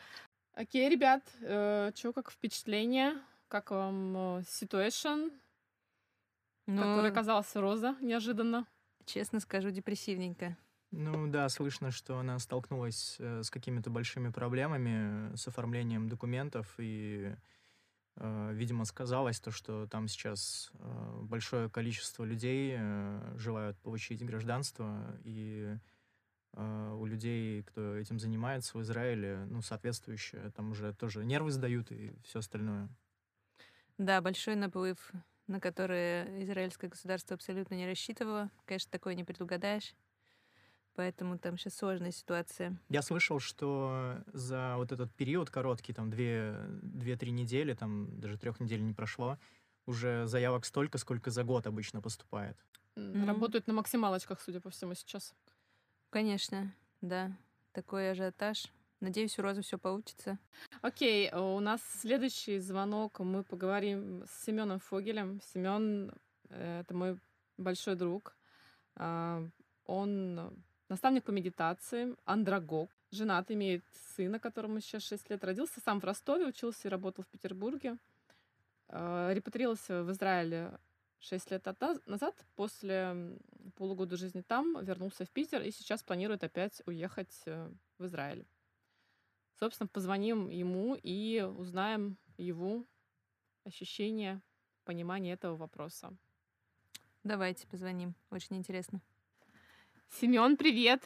Окей, 0.54 0.88
ребят, 0.88 1.22
э, 1.40 1.90
что, 1.94 2.12
как 2.12 2.30
впечатление? 2.30 3.14
Как 3.48 3.70
вам 3.70 4.38
э, 4.38 4.42
ситуация, 4.46 5.30
ну, 6.66 6.82
который 6.82 7.10
оказался 7.10 7.60
Роза 7.60 7.96
неожиданно? 8.00 8.66
Честно 9.04 9.40
скажу, 9.40 9.70
депрессивненько. 9.70 10.56
Ну 10.92 11.26
да, 11.26 11.48
слышно, 11.48 11.90
что 11.90 12.18
она 12.18 12.38
столкнулась 12.38 13.16
э, 13.18 13.42
с 13.42 13.50
какими-то 13.50 13.88
большими 13.88 14.28
проблемами 14.28 15.34
с 15.34 15.48
оформлением 15.48 16.10
документов 16.10 16.74
и, 16.76 17.32
э, 17.32 17.36
видимо, 18.16 18.84
сказалось 18.84 19.40
то, 19.40 19.50
что 19.50 19.86
там 19.86 20.08
сейчас 20.08 20.70
э, 20.74 21.18
большое 21.22 21.70
количество 21.70 22.24
людей 22.24 22.76
э, 22.78 23.34
желают 23.36 23.78
получить 23.80 24.24
гражданство 24.24 25.18
и 25.24 25.76
у 26.54 27.06
людей, 27.06 27.62
кто 27.62 27.96
этим 27.96 28.18
занимается 28.18 28.76
в 28.76 28.82
Израиле, 28.82 29.46
ну, 29.48 29.62
соответствующее, 29.62 30.50
там 30.54 30.72
уже 30.72 30.92
тоже 30.92 31.24
нервы 31.24 31.50
сдают 31.50 31.90
и 31.90 32.12
все 32.24 32.40
остальное. 32.40 32.90
Да, 33.98 34.20
большой 34.20 34.56
наплыв, 34.56 35.12
на 35.46 35.60
который 35.60 36.42
израильское 36.44 36.88
государство 36.88 37.34
абсолютно 37.34 37.74
не 37.74 37.86
рассчитывало. 37.86 38.50
Конечно, 38.64 38.90
такое 38.90 39.14
не 39.14 39.24
предугадаешь. 39.24 39.94
Поэтому 40.94 41.38
там 41.38 41.56
сейчас 41.56 41.74
сложная 41.76 42.12
ситуация. 42.12 42.76
Я 42.90 43.00
слышал, 43.00 43.40
что 43.40 44.16
за 44.26 44.74
вот 44.76 44.92
этот 44.92 45.12
период 45.14 45.48
короткий, 45.50 45.92
там 45.94 46.10
две-три 46.10 47.30
недели, 47.30 47.72
там 47.72 48.20
даже 48.20 48.36
трех 48.36 48.60
недель 48.60 48.84
не 48.84 48.92
прошло, 48.92 49.38
уже 49.86 50.26
заявок 50.26 50.66
столько, 50.66 50.98
сколько 50.98 51.30
за 51.30 51.44
год 51.44 51.66
обычно 51.66 52.02
поступает. 52.02 52.56
Mm-hmm. 52.96 53.26
Работают 53.26 53.66
на 53.66 53.72
максималочках, 53.72 54.40
судя 54.40 54.60
по 54.60 54.68
всему, 54.70 54.94
сейчас. 54.94 55.34
Конечно, 56.10 56.74
да. 57.00 57.32
Такой 57.72 58.10
ажиотаж. 58.10 58.70
Надеюсь, 59.00 59.38
у 59.38 59.42
Розы 59.42 59.62
все 59.62 59.78
получится. 59.78 60.38
Окей, 60.82 61.28
okay, 61.28 61.56
у 61.56 61.58
нас 61.58 61.80
следующий 62.00 62.58
звонок. 62.58 63.18
Мы 63.18 63.42
поговорим 63.42 64.24
с 64.26 64.44
Семеном 64.44 64.78
Фогелем. 64.78 65.40
Семен 65.40 66.12
э, 66.50 66.80
это 66.80 66.94
мой 66.94 67.18
большой 67.56 67.96
друг. 67.96 68.36
А, 68.94 69.42
он 69.86 70.62
наставник 70.92 71.24
по 71.24 71.30
медитации, 71.30 72.14
андрогог, 72.26 72.90
женат, 73.10 73.50
имеет 73.50 73.82
сына, 74.14 74.38
которому 74.38 74.78
сейчас 74.80 75.02
6 75.04 75.30
лет, 75.30 75.42
родился 75.42 75.80
сам 75.80 76.00
в 76.00 76.04
Ростове, 76.04 76.46
учился 76.46 76.86
и 76.86 76.90
работал 76.90 77.24
в 77.24 77.28
Петербурге, 77.28 77.96
а, 78.88 79.32
репатрировался 79.32 80.04
в 80.04 80.12
Израиле 80.12 80.78
6 81.20 81.50
лет 81.50 81.66
назад, 82.06 82.34
после 82.56 83.38
полугода 83.76 84.16
жизни 84.18 84.42
там, 84.42 84.84
вернулся 84.84 85.24
в 85.24 85.30
Питер 85.30 85.62
и 85.62 85.70
сейчас 85.70 86.02
планирует 86.02 86.44
опять 86.44 86.82
уехать 86.84 87.42
э, 87.46 87.70
в 87.98 88.04
Израиль. 88.04 88.44
Собственно, 89.58 89.86
позвоним 89.86 90.50
ему 90.50 90.98
и 91.02 91.40
узнаем 91.40 92.18
его 92.36 92.84
ощущения, 93.64 94.42
понимание 94.84 95.34
этого 95.34 95.56
вопроса. 95.56 96.14
Давайте 97.22 97.66
позвоним. 97.68 98.14
Очень 98.30 98.56
интересно. 98.56 99.00
Семен, 100.20 100.56
привет. 100.56 101.02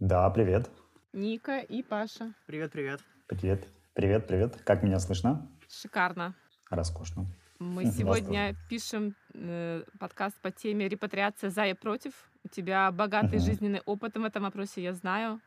Да, 0.00 0.28
привет. 0.30 0.70
Ника 1.12 1.58
и 1.58 1.82
Паша. 1.82 2.32
Привет, 2.46 2.72
привет. 2.72 3.00
Привет, 3.28 3.68
привет, 3.92 4.26
привет. 4.26 4.56
Как 4.64 4.82
меня 4.82 4.98
слышно? 4.98 5.46
Шикарно. 5.68 6.34
Роскошно. 6.70 7.26
Мы 7.58 7.84
сегодня 7.86 8.56
пишем 8.68 9.14
э, 9.34 9.84
подкаст 10.00 10.40
по 10.40 10.50
теме 10.50 10.88
репатриация 10.88 11.50
за 11.50 11.66
и 11.66 11.74
против. 11.74 12.12
У 12.42 12.48
тебя 12.48 12.90
богатый 12.90 13.36
угу. 13.36 13.44
жизненный 13.44 13.82
опыт 13.84 14.16
в 14.16 14.24
этом 14.24 14.44
вопросе, 14.44 14.82
я 14.82 14.94
знаю. 14.94 15.40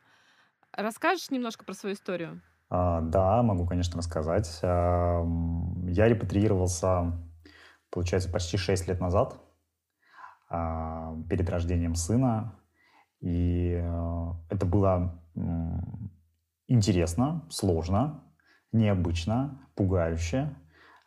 Расскажешь 0.72 1.30
немножко 1.30 1.64
про 1.64 1.74
свою 1.74 1.96
историю? 1.96 2.40
А, 2.70 3.00
да, 3.00 3.42
могу, 3.42 3.66
конечно, 3.66 3.98
рассказать. 3.98 4.60
А, 4.62 5.24
я 5.88 6.08
репатриировался, 6.08 7.12
получается, 7.90 8.30
почти 8.30 8.56
6 8.56 8.86
лет 8.88 9.00
назад, 9.00 9.36
а, 10.48 11.16
перед 11.28 11.50
рождением 11.50 11.96
сына. 11.96 12.54
И 13.20 13.74
а, 13.74 14.36
это 14.48 14.66
было 14.66 15.20
интересно, 16.66 17.46
сложно, 17.50 18.24
необычно, 18.72 19.68
пугающе. 19.74 20.54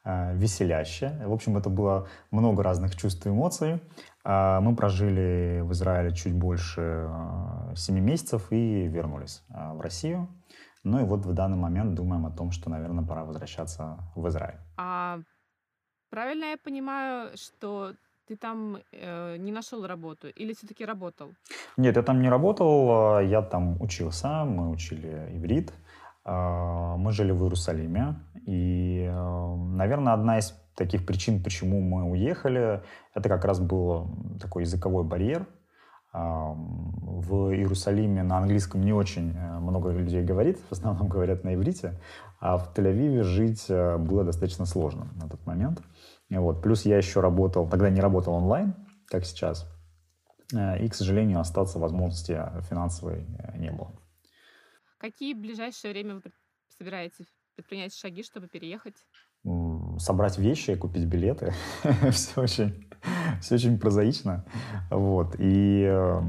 Э, 0.04 0.36
веселяще. 0.36 1.16
В 1.24 1.32
общем, 1.32 1.58
это 1.58 1.70
было 1.70 2.08
много 2.32 2.64
разных 2.64 2.96
чувств 2.96 3.26
и 3.28 3.30
эмоций. 3.30 3.82
А, 4.24 4.60
мы 4.60 4.76
прожили 4.76 5.62
в 5.62 5.72
Израиле 5.74 6.12
чуть 6.16 6.34
больше 6.34 7.08
7 7.76 7.98
э, 7.98 8.02
месяцев 8.02 8.52
и 8.52 8.88
вернулись 8.88 9.44
э, 9.50 9.74
в 9.74 9.82
Россию. 9.82 10.28
Ну 10.84 11.02
и 11.02 11.04
вот 11.04 11.26
в 11.26 11.34
данный 11.34 11.58
момент 11.58 11.94
думаем 11.94 12.26
о 12.26 12.32
том, 12.32 12.50
что, 12.50 12.72
наверное, 12.72 13.06
пора 13.06 13.26
возвращаться 13.26 14.00
в 14.16 14.28
Израиль. 14.28 14.58
А 14.78 15.20
правильно 16.10 16.46
я 16.46 16.58
понимаю, 16.58 17.38
что 17.38 17.94
ты 18.32 18.38
там 18.38 18.78
э, 18.94 19.38
не 19.40 19.52
нашел 19.52 19.86
работу 19.88 20.28
или 20.30 20.54
все-таки 20.54 20.86
работал? 20.86 21.28
Нет, 21.78 21.98
я 21.98 22.04
там 22.04 22.22
не 22.22 22.30
работал, 22.30 23.20
я 23.20 23.42
там 23.42 23.82
учился, 23.82 24.46
мы 24.46 24.72
учили 24.72 25.30
иврит. 25.36 25.74
А, 26.24 26.96
мы 26.98 27.12
жили 27.12 27.32
в 27.32 27.44
Иерусалиме, 27.44 28.16
и, 28.48 29.10
э, 29.10 29.56
наверное, 29.76 30.14
одна 30.14 30.38
из 30.38 30.54
таких 30.76 31.06
причин, 31.06 31.44
почему 31.44 31.82
мы 31.82 32.12
уехали, 32.12 32.82
это 33.16 33.28
как 33.28 33.44
раз 33.46 33.60
был 33.60 34.08
такой 34.40 34.64
языковой 34.64 35.04
барьер. 35.04 35.46
А, 36.14 36.54
в 36.54 37.52
Иерусалиме 37.52 38.24
на 38.24 38.38
английском 38.38 38.82
не 38.82 38.94
очень 38.94 39.36
э, 39.36 39.60
много 39.60 39.92
людей 39.92 40.24
говорит, 40.24 40.60
в 40.70 40.72
основном 40.72 41.08
говорят 41.08 41.44
на 41.44 41.56
иврите, 41.56 42.00
а 42.40 42.58
в 42.58 42.74
Тель-Авиве 42.74 43.24
жить 43.24 43.66
э, 43.70 43.98
было 43.98 44.24
достаточно 44.24 44.66
сложно 44.66 45.08
на 45.16 45.28
тот 45.30 45.46
момент. 45.46 45.82
Вот. 46.32 46.62
Плюс 46.62 46.86
я 46.86 46.98
еще 46.98 47.20
работал, 47.20 47.68
тогда 47.70 47.90
не 47.90 48.02
работал 48.02 48.34
онлайн, 48.34 48.74
как 49.08 49.26
сейчас, 49.26 49.68
и, 50.52 50.88
к 50.90 50.96
сожалению, 50.96 51.40
остаться 51.40 51.80
возможности 51.80 52.42
финансовой 52.70 53.26
не 53.56 53.72
было. 53.72 53.92
Какие 54.98 55.34
в 55.34 55.40
ближайшее 55.40 55.92
время 55.92 56.16
вы 56.16 56.22
собираетесь 56.78 57.26
предпринять 57.56 57.94
шаги, 57.96 58.24
чтобы 58.24 58.48
переехать? 58.48 58.96
Собрать 59.98 60.38
вещи, 60.38 60.76
купить 60.76 61.06
билеты. 61.06 61.54
все, 62.12 62.42
очень, 62.42 62.88
все 63.42 63.56
очень 63.56 63.80
прозаично. 63.80 64.46
Вот. 64.92 65.36
И 65.40 65.84
э, 65.84 66.22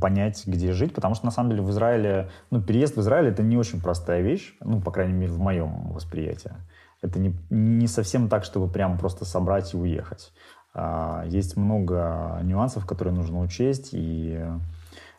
понять, 0.00 0.46
где 0.46 0.72
жить, 0.72 0.94
потому 0.94 1.14
что 1.14 1.24
на 1.24 1.30
самом 1.30 1.50
деле 1.50 1.62
в 1.62 1.70
Израиле, 1.70 2.30
ну, 2.50 2.62
переезд 2.62 2.96
в 2.96 3.00
Израиль 3.00 3.28
это 3.28 3.42
не 3.42 3.56
очень 3.56 3.80
простая 3.80 4.20
вещь, 4.20 4.54
ну, 4.60 4.80
по 4.80 4.90
крайней 4.90 5.14
мере, 5.14 5.32
в 5.32 5.38
моем 5.38 5.92
восприятии. 5.92 6.52
Это 7.02 7.18
не, 7.18 7.34
не 7.50 7.86
совсем 7.86 8.28
так, 8.28 8.44
чтобы 8.44 8.70
прям 8.70 8.98
просто 8.98 9.24
собрать 9.24 9.72
и 9.74 9.76
уехать. 9.76 10.32
А, 10.74 11.24
есть 11.26 11.56
много 11.56 12.40
нюансов, 12.42 12.86
которые 12.86 13.14
нужно 13.14 13.40
учесть, 13.40 13.90
и 13.92 14.38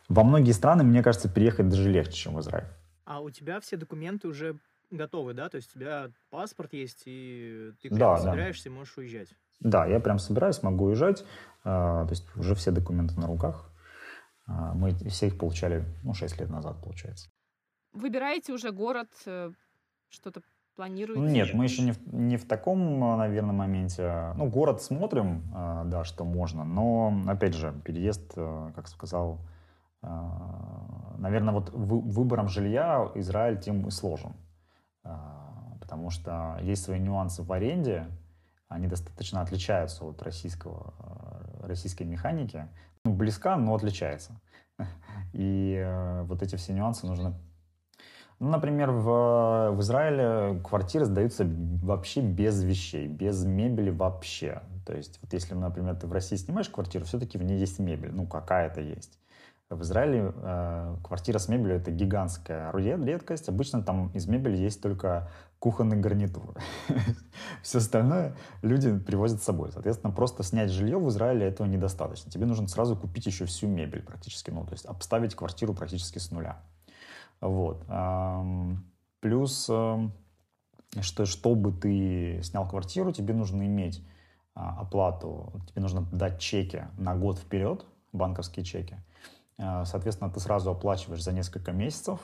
во 0.08 0.24
многие 0.24 0.52
страны, 0.52 0.84
мне 0.84 1.02
кажется, 1.02 1.28
переехать 1.28 1.68
даже 1.68 1.90
легче, 1.90 2.12
чем 2.12 2.34
в 2.34 2.40
Израиль. 2.40 2.66
А 3.04 3.20
у 3.20 3.30
тебя 3.30 3.60
все 3.60 3.76
документы 3.76 4.28
уже 4.28 4.58
готовы, 4.90 5.34
да? 5.34 5.48
То 5.48 5.56
есть 5.56 5.74
у 5.74 5.78
тебя 5.78 6.10
паспорт 6.30 6.72
есть, 6.72 7.02
и 7.06 7.72
ты 7.82 7.88
Да, 7.90 7.96
прямо 7.96 8.16
да. 8.16 8.22
собираешься 8.22 8.68
и 8.68 8.72
можешь 8.72 8.96
уезжать. 8.96 9.28
Да, 9.60 9.86
я 9.86 10.00
прям 10.00 10.18
собираюсь, 10.18 10.62
могу 10.62 10.86
уезжать. 10.86 11.24
А, 11.64 12.04
то 12.06 12.10
есть 12.10 12.24
уже 12.36 12.54
все 12.54 12.70
документы 12.70 13.18
на 13.18 13.26
руках. 13.26 13.70
А, 14.46 14.74
мы 14.74 14.94
все 15.08 15.28
их 15.28 15.38
получали, 15.38 15.84
ну, 16.04 16.14
6 16.14 16.38
лет 16.40 16.50
назад, 16.50 16.80
получается. 16.82 17.30
Выбираете 17.92 18.52
уже 18.52 18.72
город, 18.72 19.08
э, 19.26 19.50
что-то 20.08 20.40
планируете? 20.74 21.20
Ну, 21.20 21.28
Нет, 21.28 21.54
мы 21.54 21.64
еще 21.64 21.82
не 21.82 21.92
в, 21.92 22.14
не 22.14 22.36
в 22.36 22.46
таком, 22.46 23.00
наверное, 23.18 23.54
моменте. 23.54 24.32
Ну, 24.36 24.46
город 24.48 24.82
смотрим, 24.82 25.42
а, 25.54 25.84
да, 25.84 26.04
что 26.04 26.24
можно, 26.24 26.64
но, 26.64 27.14
опять 27.26 27.54
же, 27.54 27.72
переезд, 27.84 28.32
а, 28.36 28.72
как 28.74 28.88
сказал, 28.88 29.38
а, 30.02 31.14
наверное, 31.18 31.54
вот 31.54 31.70
вы- 31.70 32.00
выбором 32.00 32.48
жилья 32.48 33.10
Израиль 33.14 33.58
тем 33.58 33.86
и 33.86 33.90
сложен. 33.90 34.32
Потому 35.80 36.10
что 36.10 36.58
есть 36.62 36.84
свои 36.84 36.98
нюансы 36.98 37.42
в 37.42 37.52
аренде, 37.52 38.06
они 38.68 38.86
достаточно 38.86 39.42
отличаются 39.42 40.04
от 40.04 40.22
российского, 40.22 40.94
российской 41.62 42.04
механики. 42.04 42.66
Ну, 43.04 43.12
близка, 43.12 43.56
но 43.56 43.74
отличается. 43.74 44.40
И 45.32 45.74
э, 45.76 46.22
вот 46.22 46.42
эти 46.42 46.56
все 46.56 46.72
нюансы 46.72 47.06
нужно 47.06 47.34
ну, 48.42 48.48
например, 48.48 48.90
в, 48.90 49.70
в 49.70 49.80
Израиле 49.82 50.60
квартиры 50.64 51.04
сдаются 51.04 51.46
вообще 51.46 52.22
без 52.22 52.60
вещей, 52.64 53.06
без 53.06 53.44
мебели 53.44 53.90
вообще. 53.90 54.62
То 54.84 54.96
есть, 54.96 55.20
вот 55.22 55.32
если, 55.32 55.54
например, 55.54 55.94
ты 55.94 56.08
в 56.08 56.12
России 56.12 56.34
снимаешь 56.34 56.68
квартиру, 56.68 57.04
все-таки 57.04 57.38
в 57.38 57.44
ней 57.44 57.56
есть 57.56 57.78
мебель, 57.78 58.10
ну, 58.12 58.26
какая-то 58.26 58.80
есть. 58.80 59.20
В 59.70 59.82
Израиле 59.82 60.34
э, 60.34 60.96
квартира 61.04 61.38
с 61.38 61.48
мебелью— 61.48 61.76
это 61.78 61.92
гигантская 61.92 62.72
ред- 62.72 63.04
редкость. 63.04 63.48
Обычно 63.48 63.80
там 63.80 64.08
из 64.08 64.26
мебели 64.26 64.56
есть 64.56 64.82
только 64.82 65.30
кухонный 65.60 65.98
гарнитур. 65.98 66.56
Все 67.62 67.78
остальное 67.78 68.34
люди 68.62 68.98
привозят 68.98 69.40
с 69.40 69.44
собой. 69.44 69.70
Соответственно, 69.70 70.12
просто 70.12 70.42
снять 70.42 70.70
жилье 70.70 70.98
в 70.98 71.08
Израиле 71.10 71.46
этого 71.46 71.68
недостаточно. 71.68 72.28
Тебе 72.28 72.46
нужно 72.46 72.66
сразу 72.66 72.96
купить 72.96 73.24
еще 73.24 73.44
всю 73.44 73.68
мебель 73.68 74.02
практически, 74.02 74.50
ну, 74.50 74.66
то 74.66 74.72
есть 74.72 74.84
обставить 74.84 75.36
квартиру 75.36 75.74
практически 75.74 76.18
с 76.18 76.32
нуля. 76.32 76.60
Вот. 77.42 77.84
Плюс, 79.20 79.64
что, 81.00 81.24
чтобы 81.24 81.72
ты 81.72 82.40
снял 82.42 82.66
квартиру, 82.66 83.12
тебе 83.12 83.34
нужно 83.34 83.66
иметь 83.66 84.02
а, 84.54 84.80
оплату, 84.80 85.52
тебе 85.68 85.80
нужно 85.80 86.02
дать 86.12 86.38
чеки 86.38 86.84
на 86.98 87.16
год 87.16 87.38
вперед, 87.38 87.86
банковские 88.12 88.64
чеки. 88.64 88.96
А, 89.58 89.84
Соответственно, 89.84 90.30
ты 90.30 90.40
сразу 90.40 90.70
оплачиваешь 90.70 91.22
за 91.22 91.32
несколько 91.32 91.72
месяцев, 91.72 92.20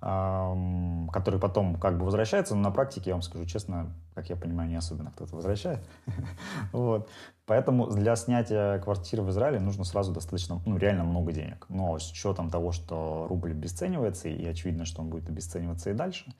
ам, 0.00 1.08
которые 1.12 1.40
потом 1.40 1.76
как 1.76 1.98
бы 1.98 2.04
возвращаются, 2.04 2.54
но 2.54 2.62
на 2.62 2.70
практике, 2.70 3.10
я 3.10 3.14
вам 3.14 3.22
скажу 3.22 3.44
честно, 3.46 3.92
как 4.14 4.30
я 4.30 4.36
понимаю, 4.36 4.68
не 4.68 4.76
особенно 4.76 5.10
кто-то 5.10 5.34
возвращает. 5.34 5.80
Вот. 6.72 7.08
Поэтому 7.46 7.86
для 7.86 8.14
снятия 8.14 8.78
квартиры 8.78 9.22
в 9.22 9.30
Израиле 9.30 9.58
нужно 9.58 9.84
сразу 9.84 10.12
достаточно, 10.12 10.60
ну, 10.66 10.76
реально 10.76 11.04
много 11.04 11.32
денег. 11.32 11.64
Но 11.70 11.98
с 11.98 12.10
учетом 12.10 12.50
того, 12.50 12.72
что 12.72 13.26
рубль 13.28 13.52
обесценивается, 13.52 14.28
и 14.28 14.46
очевидно, 14.46 14.84
что 14.84 15.00
он 15.00 15.08
будет 15.08 15.28
обесцениваться 15.30 15.90
и 15.90 15.94
дальше, 15.94 16.32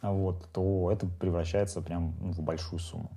вот, 0.00 0.48
то 0.52 0.90
это 0.92 1.06
превращается 1.06 1.82
прям 1.82 2.14
ну, 2.20 2.32
в 2.32 2.40
большую 2.40 2.78
сумму. 2.78 3.10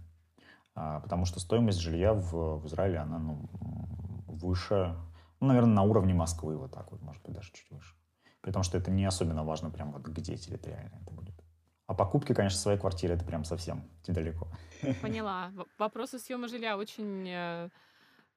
А, 0.73 0.99
Потому 1.01 1.25
что 1.25 1.39
стоимость 1.39 1.79
жилья 1.79 2.13
в, 2.13 2.57
в 2.57 2.67
Израиле, 2.67 2.97
она 2.97 3.19
ну, 3.19 3.49
выше, 4.27 4.95
ну, 5.39 5.47
наверное, 5.47 5.75
на 5.75 5.83
уровне 5.83 6.13
Москвы, 6.13 6.57
вот 6.57 6.71
так 6.71 6.91
вот, 6.91 7.01
может 7.01 7.21
быть, 7.23 7.33
даже 7.33 7.51
чуть 7.53 7.69
выше. 7.69 7.93
При 8.45 8.51
том, 8.51 8.61
что 8.61 8.77
это 8.77 8.91
не 8.91 9.03
особенно 9.05 9.43
важно 9.43 9.71
прям 9.71 9.91
вот 9.91 10.03
где 10.03 10.37
территориально 10.37 10.99
это 11.01 11.11
будет. 11.11 11.33
А 11.87 11.95
покупки, 11.95 12.31
конечно, 12.31 12.59
своей 12.59 12.77
квартиры, 12.77 13.15
это 13.15 13.25
прям 13.25 13.43
совсем 13.43 13.81
недалеко. 14.07 14.47
Поняла. 15.01 15.51
Вопросы 15.79 16.19
съема 16.19 16.47
жилья 16.47 16.77
очень 16.77 17.27
э, 17.27 17.69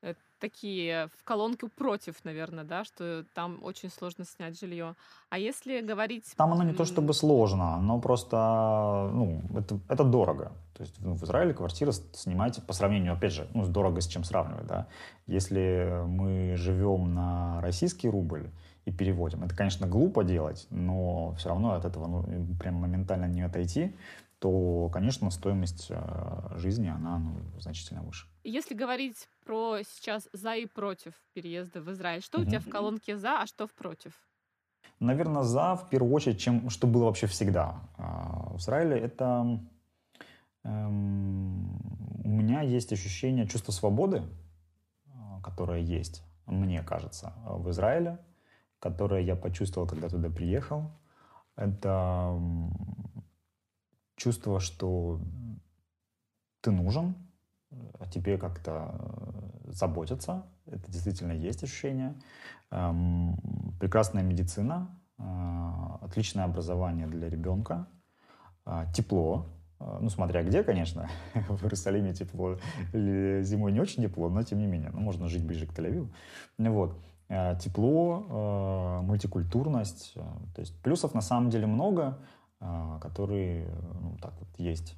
э, 0.01 0.15
такие 0.39 1.09
в 1.09 1.25
колонку 1.25 1.69
против, 1.69 2.25
наверное, 2.25 2.65
да, 2.65 2.85
что 2.85 3.27
там 3.35 3.63
очень 3.63 3.91
сложно 3.91 4.25
снять 4.25 4.59
жилье. 4.59 4.97
А 5.29 5.39
если 5.39 5.83
говорить... 5.83 6.33
Там 6.39 6.55
оно 6.55 6.63
не 6.63 6.73
то 6.73 6.87
чтобы 6.87 7.13
сложно, 7.13 7.79
но 7.79 8.01
просто, 8.01 9.11
ну, 9.13 9.43
это, 9.55 9.79
это 9.91 10.05
дорого. 10.05 10.53
То 10.73 10.85
есть 10.85 10.99
ну, 11.01 11.17
в 11.17 11.23
Израиле 11.25 11.53
квартиры 11.53 11.93
с- 11.93 12.03
снимать 12.15 12.67
по 12.67 12.73
сравнению, 12.73 13.13
опять 13.13 13.35
же, 13.35 13.47
ну, 13.53 13.67
дорого 13.67 14.01
с 14.01 14.07
чем 14.07 14.25
сравнивать, 14.25 14.67
да. 14.67 14.87
Если 15.27 16.03
мы 16.07 16.57
живем 16.57 17.13
на 17.13 17.61
российский 17.61 18.09
рубль 18.09 18.51
и 18.89 18.93
переводим, 18.93 19.45
это, 19.45 19.55
конечно, 19.55 19.87
глупо 19.87 20.25
делать, 20.25 20.67
но 20.71 21.35
все 21.35 21.51
равно 21.51 21.73
от 21.73 21.85
этого, 21.85 22.07
ну, 22.07 22.57
прям 22.59 22.77
моментально 22.77 23.27
не 23.27 23.43
отойти, 23.43 23.95
то, 24.39 24.89
конечно, 24.93 25.31
стоимость 25.31 25.89
э, 25.91 26.57
жизни, 26.57 26.89
она, 26.89 27.19
ну, 27.19 27.33
значительно 27.61 28.03
выше. 28.03 28.27
Если 28.45 28.75
говорить 28.75 29.29
про 29.45 29.79
сейчас 29.83 30.29
за 30.33 30.55
и 30.55 30.67
против 30.67 31.13
переезда 31.35 31.83
в 31.83 31.91
Израиль, 31.93 32.23
что 32.23 32.41
у 32.41 32.45
тебя 32.45 32.61
в 32.61 32.69
колонке 32.69 33.17
за, 33.17 33.43
а 33.43 33.47
что 33.47 33.67
в 33.67 33.75
против? 33.75 34.13
Наверное, 35.01 35.43
за, 35.43 35.75
в 35.75 35.91
первую 35.91 36.13
очередь, 36.15 36.41
чем 36.41 36.71
что 36.71 36.87
было 36.87 37.05
вообще 37.05 37.27
всегда. 37.27 37.81
А, 37.99 38.53
В 38.55 38.59
Израиле 38.59 38.99
это... 38.99 39.61
эм, 40.65 41.77
у 42.25 42.29
меня 42.29 42.63
есть 42.63 42.93
ощущение 42.93 43.47
чувства 43.47 43.73
свободы, 43.73 44.23
а, 45.13 45.41
которое 45.43 45.81
есть, 45.81 46.23
мне 46.47 46.83
кажется, 46.83 47.33
в 47.45 47.69
Израиле, 47.71 48.19
которое 48.81 49.23
я 49.23 49.37
почувствовал, 49.37 49.87
когда 49.87 50.09
туда 50.09 50.31
приехал. 50.31 50.91
Это 51.57 52.39
чувство, 54.17 54.61
что 54.61 55.21
ты 56.61 56.71
нужен, 56.71 57.15
о 57.99 58.07
тебе 58.07 58.39
как-то 58.39 58.95
э, 58.99 59.73
заботятся. 59.73 60.47
Это 60.67 60.91
действительно 60.91 61.33
есть 61.33 61.63
ощущение. 61.63 62.15
Эм, 62.71 63.37
Прекрасная 63.79 64.23
медицина, 64.23 64.89
э, 65.19 65.23
отличное 66.03 66.45
образование 66.45 67.07
для 67.07 67.29
ребенка, 67.29 67.87
э, 68.67 68.85
тепло, 68.95 69.47
ну, 69.81 70.11
смотря 70.11 70.43
где, 70.43 70.65
конечно, 70.65 71.09
в 71.35 71.63
Иерусалиме 71.63 72.13
тепло, 72.13 72.59
зимой 72.93 73.71
не 73.71 73.81
очень 73.81 74.03
тепло, 74.03 74.29
но 74.29 74.43
тем 74.43 74.59
не 74.59 74.67
менее, 74.67 74.91
ну, 74.93 75.01
можно 75.01 75.29
жить 75.29 75.45
ближе 75.45 75.67
к 75.67 75.73
Тель-Авиву. 75.73 76.09
Вот. 76.59 76.99
Э, 77.29 77.57
Тепло, 77.61 79.01
э, 79.01 79.03
мультикультурность, 79.03 80.13
э, 80.15 80.21
то 80.55 80.61
есть 80.61 80.75
плюсов 80.83 81.15
на 81.15 81.21
самом 81.21 81.51
деле 81.51 81.67
много, 81.67 82.19
которые, 83.01 83.69
ну, 84.01 84.19
так 84.21 84.33
вот 84.41 84.49
есть. 84.59 84.97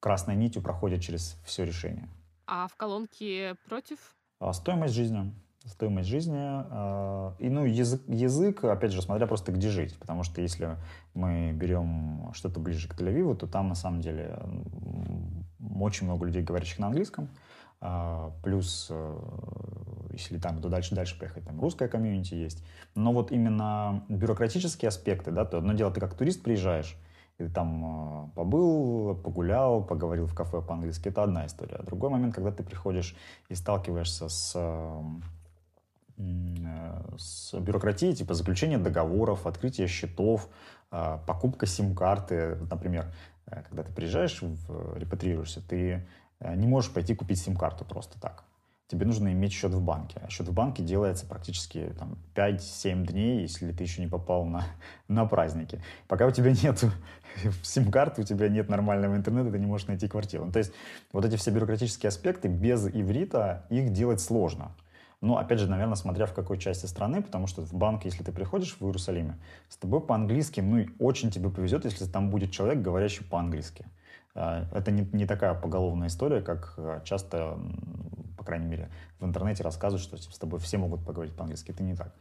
Красной 0.00 0.34
нитью 0.34 0.62
проходят 0.62 1.02
через 1.02 1.38
все 1.44 1.66
решение. 1.66 2.08
А 2.46 2.66
в 2.66 2.76
колонке 2.76 3.56
против? 3.68 3.98
А, 4.38 4.54
Стоимость 4.54 4.94
жизни. 4.94 5.34
Стоимость 5.66 6.08
жизни. 6.08 6.62
И, 7.42 7.50
ну, 7.50 7.66
язык, 7.66 8.00
язык, 8.08 8.64
опять 8.64 8.92
же, 8.92 9.02
смотря 9.02 9.26
просто 9.26 9.52
где 9.52 9.68
жить. 9.68 9.98
Потому 9.98 10.22
что 10.22 10.40
если 10.40 10.78
мы 11.12 11.52
берем 11.52 12.30
что-то 12.32 12.58
ближе 12.58 12.88
к 12.88 12.98
Тель-Авиву, 12.98 13.36
то 13.36 13.46
там, 13.46 13.68
на 13.68 13.74
самом 13.74 14.00
деле, 14.00 14.38
очень 15.78 16.06
много 16.06 16.24
людей, 16.24 16.42
говорящих 16.42 16.78
на 16.78 16.86
английском. 16.86 17.28
Плюс, 18.42 18.88
э, 18.90 19.18
если 20.12 20.38
там 20.38 20.60
то 20.60 20.68
дальше, 20.68 20.94
дальше 20.94 21.18
поехать, 21.18 21.44
там 21.44 21.58
русская 21.60 21.88
комьюнити 21.88 22.34
есть. 22.34 22.62
Но 22.94 23.12
вот 23.12 23.32
именно 23.32 24.04
бюрократические 24.10 24.90
аспекты, 24.90 25.30
да, 25.30 25.46
то 25.46 25.56
одно 25.56 25.72
дело, 25.72 25.90
ты 25.90 25.98
как 25.98 26.12
турист 26.12 26.42
приезжаешь, 26.42 26.94
и 27.38 27.44
ты 27.44 27.48
там 27.50 28.26
э, 28.26 28.30
побыл, 28.34 29.14
погулял, 29.14 29.82
поговорил 29.82 30.26
в 30.26 30.34
кафе 30.34 30.60
по-английски, 30.60 31.08
это 31.08 31.22
одна 31.22 31.46
история. 31.46 31.76
А 31.76 31.82
Другой 31.82 32.10
момент, 32.10 32.34
когда 32.34 32.52
ты 32.52 32.62
приходишь 32.62 33.16
и 33.48 33.54
сталкиваешься 33.54 34.28
с, 34.28 34.52
э, 34.54 35.02
с 37.16 37.58
бюрократией, 37.58 38.14
типа 38.14 38.34
заключение 38.34 38.76
договоров, 38.76 39.46
открытие 39.46 39.86
счетов, 39.86 40.50
покупка 40.90 41.64
сим-карты. 41.64 42.58
Например, 42.68 43.06
когда 43.46 43.84
ты 43.84 43.92
приезжаешь, 43.92 44.42
репатрируешься, 44.96 45.62
ты 45.66 46.04
не 46.40 46.66
можешь 46.66 46.92
пойти 46.92 47.14
купить 47.14 47.40
сим-карту 47.40 47.84
просто 47.84 48.20
так. 48.20 48.44
Тебе 48.90 49.06
нужно 49.06 49.32
иметь 49.32 49.52
счет 49.52 49.72
в 49.72 49.80
банке. 49.80 50.20
А 50.20 50.28
счет 50.28 50.48
в 50.48 50.52
банке 50.52 50.82
делается 50.82 51.24
практически 51.24 51.94
там, 51.96 52.18
5-7 52.34 53.06
дней, 53.06 53.42
если 53.42 53.70
ты 53.70 53.84
еще 53.84 54.02
не 54.02 54.08
попал 54.08 54.44
на, 54.44 54.64
на 55.08 55.26
праздники. 55.26 55.80
Пока 56.08 56.26
у 56.26 56.32
тебя 56.32 56.50
нет 56.62 56.84
сим-карты, 57.62 58.22
у 58.22 58.24
тебя 58.24 58.48
нет 58.48 58.68
нормального 58.68 59.14
интернета, 59.14 59.52
ты 59.52 59.60
не 59.60 59.66
можешь 59.66 59.86
найти 59.86 60.08
квартиру. 60.08 60.44
Ну, 60.44 60.50
то 60.50 60.58
есть 60.58 60.72
вот 61.12 61.24
эти 61.24 61.36
все 61.36 61.52
бюрократические 61.52 62.08
аспекты 62.08 62.48
без 62.48 62.84
иврита 62.88 63.64
их 63.70 63.92
делать 63.92 64.20
сложно. 64.20 64.72
Но, 65.20 65.36
опять 65.36 65.60
же, 65.60 65.68
наверное, 65.68 65.96
смотря 65.96 66.26
в 66.26 66.32
какой 66.32 66.58
части 66.58 66.86
страны, 66.86 67.22
потому 67.22 67.46
что 67.46 67.62
в 67.62 67.74
банк, 67.74 68.04
если 68.06 68.24
ты 68.24 68.32
приходишь 68.32 68.76
в 68.80 68.82
Иерусалиме, 68.84 69.38
с 69.68 69.76
тобой 69.76 70.00
по-английски, 70.00 70.60
ну, 70.60 70.86
очень 70.98 71.30
тебе 71.30 71.50
повезет, 71.50 71.84
если 71.84 72.06
там 72.06 72.30
будет 72.30 72.50
человек, 72.50 72.82
говорящий 72.82 73.24
по-английски. 73.24 73.86
А, 74.34 74.66
Это 74.72 74.90
не, 74.90 75.08
не 75.12 75.26
такая 75.26 75.54
поголовная 75.54 76.08
история, 76.08 76.40
как 76.40 76.74
а, 76.76 77.00
часто, 77.04 77.58
по 78.36 78.44
крайней 78.44 78.66
мере, 78.66 78.90
в 79.18 79.24
интернете 79.24 79.62
рассказывают, 79.62 80.02
что 80.02 80.16
с 80.16 80.38
тобой 80.38 80.58
все 80.60 80.78
могут 80.78 81.04
поговорить 81.04 81.34
по-английски. 81.34 81.70
Это 81.70 81.82
не 81.82 81.94
так. 81.94 82.12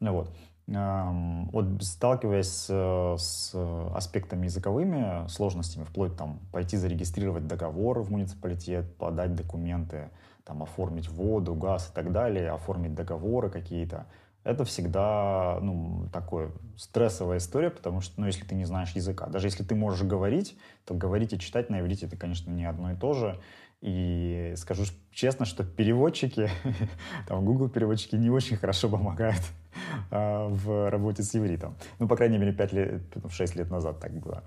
Ну 0.00 0.12
вот. 0.12 0.30
вот 0.66 1.82
сталкиваясь 1.82 2.48
с, 2.48 3.16
с 3.18 3.54
аспектами 3.94 4.46
языковыми, 4.46 5.28
сложностями, 5.28 5.84
вплоть 5.84 6.16
там 6.16 6.40
пойти 6.52 6.76
зарегистрировать 6.76 7.46
договор 7.46 8.00
в 8.00 8.10
муниципалитет, 8.10 8.96
подать 8.96 9.34
документы, 9.34 10.10
там 10.44 10.62
оформить 10.62 11.08
воду, 11.08 11.54
газ 11.54 11.90
и 11.90 11.94
так 11.94 12.12
далее, 12.12 12.50
оформить 12.50 12.94
договоры 12.94 13.50
какие-то, 13.50 14.06
это 14.46 14.64
всегда 14.64 15.58
ну, 15.60 16.08
такое 16.12 16.52
стрессовая 16.76 17.38
история, 17.38 17.68
потому 17.68 18.00
что, 18.00 18.20
ну, 18.20 18.26
если 18.26 18.44
ты 18.44 18.54
не 18.54 18.64
знаешь 18.64 18.92
языка, 18.92 19.26
даже 19.26 19.48
если 19.48 19.64
ты 19.64 19.74
можешь 19.74 20.06
говорить, 20.06 20.56
то 20.84 20.94
говорить 20.94 21.32
и 21.32 21.38
читать 21.38 21.68
на 21.68 21.80
иврите 21.80 22.06
это, 22.06 22.16
конечно, 22.16 22.50
не 22.52 22.64
одно 22.64 22.92
и 22.92 22.96
то 22.96 23.12
же. 23.12 23.40
И 23.82 24.54
скажу 24.56 24.84
честно, 25.12 25.44
что 25.44 25.62
переводчики, 25.62 26.48
там 27.28 27.44
Google 27.44 27.68
переводчики 27.68 28.16
не 28.16 28.30
очень 28.30 28.56
хорошо 28.56 28.88
помогают 28.88 29.42
а, 30.10 30.48
в 30.48 30.90
работе 30.90 31.22
с 31.22 31.36
ивритом. 31.36 31.76
Ну, 31.98 32.08
по 32.08 32.16
крайней 32.16 32.38
мере, 32.38 32.52
5 32.52 32.72
лет, 32.72 33.02
6 33.28 33.56
лет 33.56 33.70
назад 33.70 34.00
так 34.00 34.12
было. 34.12 34.42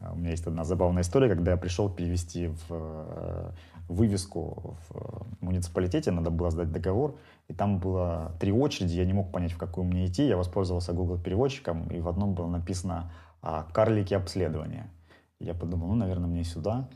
А, 0.00 0.12
у 0.12 0.16
меня 0.16 0.30
есть 0.30 0.46
одна 0.46 0.64
забавная 0.64 1.02
история, 1.02 1.28
когда 1.28 1.52
я 1.52 1.56
пришел 1.56 1.88
перевести 1.88 2.48
в 2.48 2.64
э, 2.70 3.50
вывеску 3.88 4.76
в 4.88 5.26
муниципалитете, 5.40 6.10
надо 6.10 6.30
было 6.30 6.50
сдать 6.50 6.72
договор, 6.72 7.16
и 7.46 7.54
там 7.54 7.78
было 7.78 8.32
три 8.40 8.50
очереди, 8.50 8.96
я 8.96 9.04
не 9.04 9.12
мог 9.12 9.30
понять, 9.30 9.52
в 9.52 9.58
какую 9.58 9.84
мне 9.84 10.06
идти, 10.06 10.26
я 10.26 10.36
воспользовался 10.36 10.92
Google 10.92 11.18
переводчиком, 11.18 11.86
и 11.88 12.00
в 12.00 12.08
одном 12.08 12.34
было 12.34 12.48
написано 12.48 13.12
«Карлики 13.40 14.14
обследования». 14.14 14.90
Я 15.38 15.54
подумал, 15.54 15.88
ну, 15.88 15.94
наверное, 15.94 16.28
мне 16.28 16.44
сюда. 16.44 16.88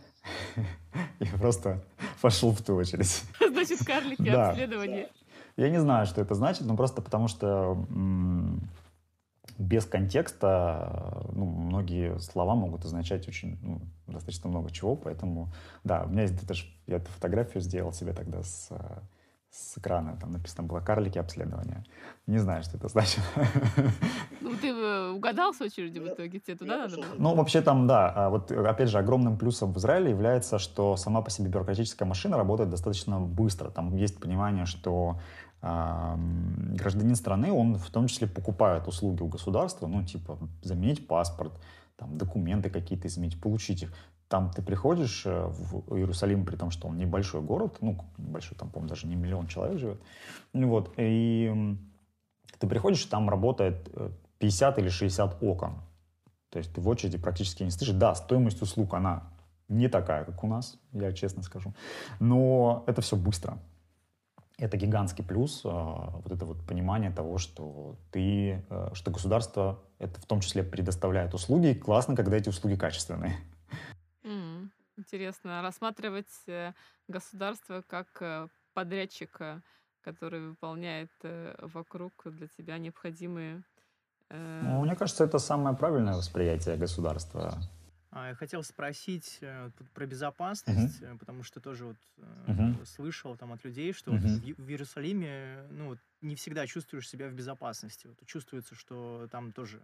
Я 1.20 1.32
просто 1.38 1.84
пошел 2.20 2.52
в 2.52 2.62
ту 2.62 2.74
очередь. 2.76 3.24
Значит, 3.38 3.84
карлики 3.84 4.30
да. 4.30 4.50
обследования. 4.50 5.08
Я 5.56 5.70
не 5.70 5.80
знаю, 5.80 6.06
что 6.06 6.20
это 6.20 6.34
значит, 6.34 6.62
но 6.66 6.76
просто 6.76 7.02
потому 7.02 7.28
что 7.28 7.76
без 9.58 9.84
контекста 9.84 11.26
ну, 11.32 11.46
многие 11.46 12.18
слова 12.20 12.54
могут 12.54 12.84
означать 12.84 13.26
очень 13.26 13.58
ну, 13.62 13.80
достаточно 14.06 14.48
много 14.48 14.70
чего, 14.70 14.94
поэтому 14.94 15.52
да, 15.82 16.04
у 16.04 16.08
меня 16.08 16.22
есть 16.22 16.46
даже 16.46 16.66
я 16.86 16.96
эту 16.96 17.10
фотографию 17.10 17.60
сделал 17.60 17.92
себе 17.92 18.12
тогда 18.12 18.42
с 18.44 18.70
с 19.50 19.78
экрана, 19.78 20.16
там 20.20 20.32
написано 20.32 20.68
было 20.68 20.80
«карлики 20.80 21.18
обследования». 21.18 21.84
Не 22.26 22.38
знаю, 22.38 22.62
что 22.62 22.76
это 22.76 22.88
значит. 22.88 23.20
Ну, 24.40 24.54
ты 24.56 24.68
э, 24.68 25.10
угадал 25.10 25.52
с 25.52 25.60
очереди 25.60 25.98
в 25.98 26.06
итоге? 26.06 26.40
Тебе 26.40 26.56
туда 26.56 26.76
надо 26.78 26.96
было? 26.96 27.06
Ну, 27.18 27.34
вообще 27.34 27.60
там, 27.60 27.86
да. 27.86 28.12
А 28.14 28.30
вот, 28.30 28.50
опять 28.50 28.88
же, 28.88 28.98
огромным 28.98 29.36
плюсом 29.36 29.72
в 29.72 29.78
Израиле 29.78 30.10
является, 30.10 30.58
что 30.58 30.96
сама 30.96 31.22
по 31.22 31.30
себе 31.30 31.48
бюрократическая 31.48 32.06
машина 32.06 32.36
работает 32.36 32.70
достаточно 32.70 33.20
быстро. 33.20 33.70
Там 33.70 33.94
есть 33.96 34.20
понимание, 34.20 34.66
что 34.66 35.18
э, 35.62 36.14
гражданин 36.74 37.16
страны, 37.16 37.52
он 37.52 37.76
в 37.76 37.90
том 37.90 38.06
числе 38.06 38.26
покупает 38.26 38.86
услуги 38.88 39.22
у 39.22 39.28
государства, 39.28 39.86
ну, 39.86 40.04
типа, 40.04 40.38
заменить 40.62 41.06
паспорт, 41.06 41.52
там, 41.96 42.16
документы 42.16 42.70
какие-то 42.70 43.08
изменить, 43.08 43.40
получить 43.40 43.82
их 43.82 43.92
там 44.28 44.50
ты 44.50 44.62
приходишь 44.62 45.22
э, 45.24 45.46
в 45.46 45.96
Иерусалим, 45.96 46.44
при 46.44 46.56
том, 46.56 46.70
что 46.70 46.88
он 46.88 46.98
небольшой 46.98 47.40
город, 47.40 47.78
ну, 47.80 47.98
небольшой, 48.18 48.56
там, 48.56 48.70
по-моему, 48.70 48.90
даже 48.90 49.06
не 49.06 49.16
миллион 49.16 49.46
человек 49.46 49.78
живет, 49.78 50.02
ну 50.52 50.68
вот, 50.68 50.92
и 50.96 51.76
ты 52.58 52.66
приходишь, 52.66 53.04
там 53.06 53.28
работает 53.28 53.88
50 54.38 54.78
э, 54.78 54.80
или 54.82 54.88
60 54.88 55.42
окон, 55.42 55.80
то 56.50 56.58
есть 56.58 56.72
ты 56.72 56.80
в 56.80 56.88
очереди 56.88 57.18
практически 57.18 57.62
не 57.62 57.70
слышишь. 57.70 57.94
Да, 57.94 58.14
стоимость 58.14 58.62
услуг, 58.62 58.94
она 58.94 59.24
не 59.68 59.88
такая, 59.88 60.24
как 60.24 60.44
у 60.44 60.46
нас, 60.46 60.78
я 60.92 61.12
честно 61.12 61.42
скажу, 61.42 61.74
но 62.20 62.84
это 62.86 63.00
все 63.00 63.16
быстро. 63.16 63.58
Это 64.58 64.76
гигантский 64.76 65.24
плюс, 65.24 65.62
э, 65.64 65.68
вот 65.68 66.30
это 66.30 66.44
вот 66.44 66.66
понимание 66.66 67.10
того, 67.10 67.38
что 67.38 67.96
ты, 68.10 68.62
что 68.92 69.10
государство 69.10 69.78
это 69.98 70.20
в 70.20 70.26
том 70.26 70.40
числе 70.40 70.62
предоставляет 70.62 71.32
услуги. 71.32 71.72
Классно, 71.74 72.14
когда 72.14 72.36
эти 72.36 72.48
услуги 72.48 72.74
качественные. 72.74 73.36
Интересно 75.10 75.62
рассматривать 75.62 76.28
э, 76.46 76.74
государство 77.08 77.82
как 77.86 78.08
э, 78.20 78.46
подрядчика, 78.74 79.62
который 80.02 80.50
выполняет 80.50 81.10
э, 81.22 81.54
вокруг 81.62 82.12
для 82.26 82.46
тебя 82.46 82.76
необходимые... 82.76 83.62
Ну, 84.28 84.82
мне 84.82 84.94
кажется, 84.94 85.24
это 85.24 85.38
самое 85.38 85.74
правильное 85.74 86.14
восприятие 86.14 86.76
государства. 86.76 87.58
А, 88.10 88.28
я 88.28 88.34
хотел 88.34 88.62
спросить 88.62 89.40
про 89.94 90.04
безопасность, 90.04 91.00
uh-huh. 91.00 91.16
потому 91.16 91.42
что 91.42 91.60
тоже 91.60 91.86
вот 91.86 91.96
uh-huh. 92.46 92.84
слышал 92.84 93.34
там 93.38 93.54
от 93.54 93.64
людей, 93.64 93.94
что 93.94 94.10
uh-huh. 94.12 94.20
вот 94.20 94.58
в, 94.58 94.62
в 94.66 94.68
Иерусалиме 94.68 95.62
ну, 95.70 95.88
вот, 95.88 95.98
не 96.20 96.34
всегда 96.34 96.66
чувствуешь 96.66 97.08
себя 97.08 97.30
в 97.30 97.32
безопасности. 97.32 98.08
Вот, 98.08 98.18
чувствуется, 98.26 98.74
что 98.74 99.26
там 99.32 99.52
тоже 99.52 99.80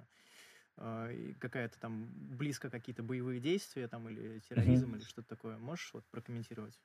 а, 0.77 1.09
какая-то 1.39 1.79
там 1.79 2.09
близко 2.15 2.71
какие-то 2.71 3.03
боевые 3.03 3.41
действия 3.41 3.89
там 3.89 4.09
или 4.09 4.41
терроризм 4.49 4.93
mm-hmm. 4.93 4.97
или 4.97 5.05
что-то 5.05 5.29
такое. 5.29 5.59
Можешь 5.59 5.91
вот 5.93 6.05
прокомментировать? 6.11 6.79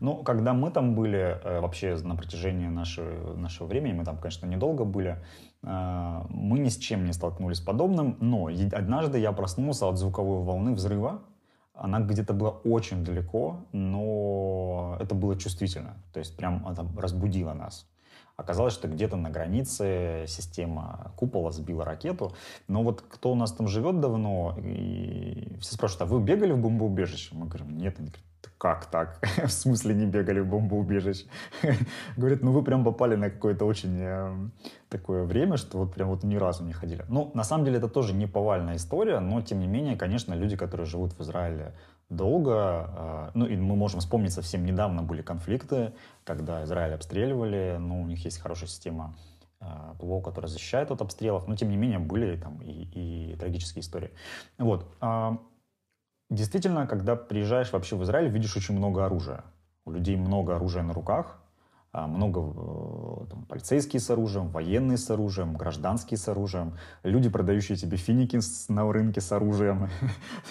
Ну, 0.00 0.22
когда 0.22 0.52
мы 0.52 0.70
там 0.70 0.94
были, 0.94 1.40
э, 1.42 1.60
вообще 1.60 1.96
на 1.96 2.16
протяжении 2.16 2.68
нашего, 2.68 3.34
нашего 3.34 3.66
времени, 3.66 3.94
мы 3.94 4.04
там, 4.04 4.18
конечно, 4.18 4.46
недолго 4.46 4.84
были, 4.84 5.22
э, 5.62 6.22
мы 6.28 6.58
ни 6.58 6.68
с 6.68 6.76
чем 6.76 7.04
не 7.06 7.12
столкнулись 7.12 7.58
с 7.58 7.60
подобным, 7.60 8.16
но 8.20 8.48
однажды 8.72 9.18
я 9.18 9.32
проснулся 9.32 9.86
от 9.88 9.96
звуковой 9.96 10.42
волны 10.42 10.74
взрыва, 10.74 11.22
она 11.72 12.00
где-то 12.00 12.34
была 12.34 12.50
очень 12.50 13.04
далеко, 13.04 13.66
но 13.72 14.96
это 15.00 15.14
было 15.14 15.38
чувствительно, 15.38 15.96
то 16.12 16.18
есть 16.18 16.36
прям 16.36 16.66
она 16.66 16.86
разбудила 16.98 17.54
нас. 17.54 17.88
Оказалось, 18.36 18.74
что 18.74 18.86
где-то 18.86 19.16
на 19.16 19.30
границе 19.30 20.24
система 20.28 21.12
купола 21.16 21.52
сбила 21.52 21.84
ракету. 21.84 22.34
Но 22.68 22.82
вот 22.82 23.00
кто 23.00 23.32
у 23.32 23.34
нас 23.34 23.52
там 23.52 23.66
живет 23.66 24.00
давно, 24.00 24.54
и 24.58 25.56
все 25.60 25.74
спрашивают, 25.74 26.02
а 26.02 26.14
вы 26.14 26.22
бегали 26.22 26.52
в 26.52 26.58
бомбоубежище? 26.58 27.34
Мы 27.34 27.46
говорим, 27.46 27.78
нет. 27.78 27.94
Они 27.98 28.08
говорят, 28.08 28.26
как 28.58 28.86
так? 28.86 29.20
в 29.44 29.50
смысле 29.50 29.94
не 29.94 30.06
бегали 30.06 30.40
в 30.40 30.48
бомбоубежище? 30.48 31.26
Говорят, 32.16 32.42
ну 32.42 32.52
вы 32.52 32.62
прям 32.62 32.84
попали 32.84 33.16
на 33.16 33.30
какое-то 33.30 33.64
очень 33.64 33.96
э, 34.00 34.48
такое 34.88 35.24
время, 35.24 35.56
что 35.56 35.78
вот 35.78 35.94
прям 35.94 36.08
вот 36.08 36.22
ни 36.22 36.36
разу 36.36 36.64
не 36.64 36.72
ходили. 36.72 37.04
Ну, 37.08 37.30
на 37.34 37.44
самом 37.44 37.64
деле 37.64 37.78
это 37.78 37.88
тоже 37.88 38.14
не 38.14 38.26
повальная 38.26 38.76
история, 38.76 39.20
но 39.20 39.40
тем 39.40 39.60
не 39.60 39.66
менее, 39.66 39.96
конечно, 39.96 40.34
люди, 40.34 40.56
которые 40.56 40.86
живут 40.86 41.12
в 41.12 41.22
Израиле 41.22 41.74
долго. 42.08 42.54
А, 42.54 43.30
ну, 43.34 43.46
и 43.46 43.56
мы 43.56 43.76
можем 43.76 44.00
вспомнить, 44.00 44.32
совсем 44.32 44.64
недавно 44.64 45.02
были 45.02 45.22
конфликты, 45.22 45.92
когда 46.24 46.64
Израиль 46.64 46.94
обстреливали, 46.94 47.76
ну, 47.78 48.02
у 48.02 48.06
них 48.06 48.24
есть 48.24 48.38
хорошая 48.38 48.68
система 48.68 49.16
а, 49.60 49.94
ПВО, 49.98 50.20
которая 50.20 50.50
защищает 50.50 50.90
от 50.90 51.00
обстрелов, 51.00 51.48
но, 51.48 51.56
тем 51.56 51.70
не 51.70 51.76
менее, 51.76 51.98
были 51.98 52.36
там 52.36 52.60
и, 52.62 53.32
и 53.32 53.36
трагические 53.36 53.82
истории. 53.82 54.10
Вот. 54.58 54.86
А, 55.00 55.38
действительно, 56.30 56.86
когда 56.86 57.16
приезжаешь 57.16 57.72
вообще 57.72 57.96
в 57.96 58.02
Израиль, 58.04 58.28
видишь 58.28 58.56
очень 58.56 58.76
много 58.76 59.04
оружия. 59.04 59.44
У 59.84 59.92
людей 59.92 60.16
много 60.16 60.56
оружия 60.56 60.82
на 60.82 60.92
руках, 60.92 61.40
много 62.06 62.40
э, 62.40 63.26
там, 63.30 63.44
полицейские 63.46 64.00
с 64.00 64.10
оружием, 64.10 64.48
военные 64.48 64.98
с 64.98 65.10
оружием, 65.10 65.56
гражданские 65.56 66.18
с 66.18 66.28
оружием, 66.28 66.74
люди, 67.02 67.28
продающие 67.28 67.78
тебе 67.78 67.96
финики 67.96 68.40
на 68.68 68.92
рынке 68.92 69.20
с 69.20 69.32
оружием. 69.32 69.88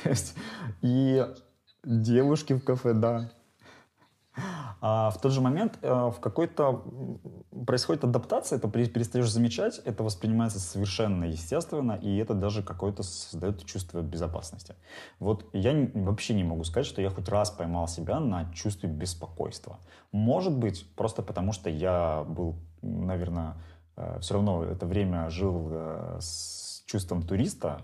И 0.81 1.25
Девушки 1.86 2.53
в 2.53 2.63
кафе, 2.63 2.93
да. 2.93 3.29
А 4.81 5.09
в 5.09 5.19
тот 5.19 5.31
же 5.31 5.41
момент 5.41 5.79
э, 5.81 5.91
в 5.91 6.19
какой-то 6.19 6.83
происходит 7.65 8.03
адаптация, 8.03 8.57
это 8.57 8.67
перестаешь 8.69 9.29
замечать, 9.29 9.79
это 9.85 10.03
воспринимается 10.03 10.59
совершенно 10.59 11.25
естественно, 11.25 11.93
и 11.93 12.17
это 12.17 12.33
даже 12.33 12.61
какое-то 12.61 13.03
создает 13.03 13.65
чувство 13.65 14.01
безопасности. 14.01 14.75
Вот 15.19 15.45
я 15.53 15.89
вообще 15.93 16.33
не 16.33 16.43
могу 16.43 16.63
сказать, 16.65 16.85
что 16.85 17.01
я 17.01 17.09
хоть 17.09 17.29
раз 17.29 17.49
поймал 17.49 17.87
себя 17.87 18.19
на 18.19 18.51
чувстве 18.53 18.89
беспокойства. 18.89 19.79
Может 20.11 20.55
быть, 20.57 20.87
просто 20.95 21.21
потому 21.21 21.51
что 21.51 21.69
я 21.69 22.23
был, 22.23 22.55
наверное, 22.81 23.55
э, 23.95 24.19
все 24.19 24.33
равно 24.35 24.63
это 24.65 24.85
время 24.85 25.29
жил 25.29 25.69
э, 25.71 26.17
с 26.19 26.83
чувством 26.85 27.23
туриста, 27.23 27.81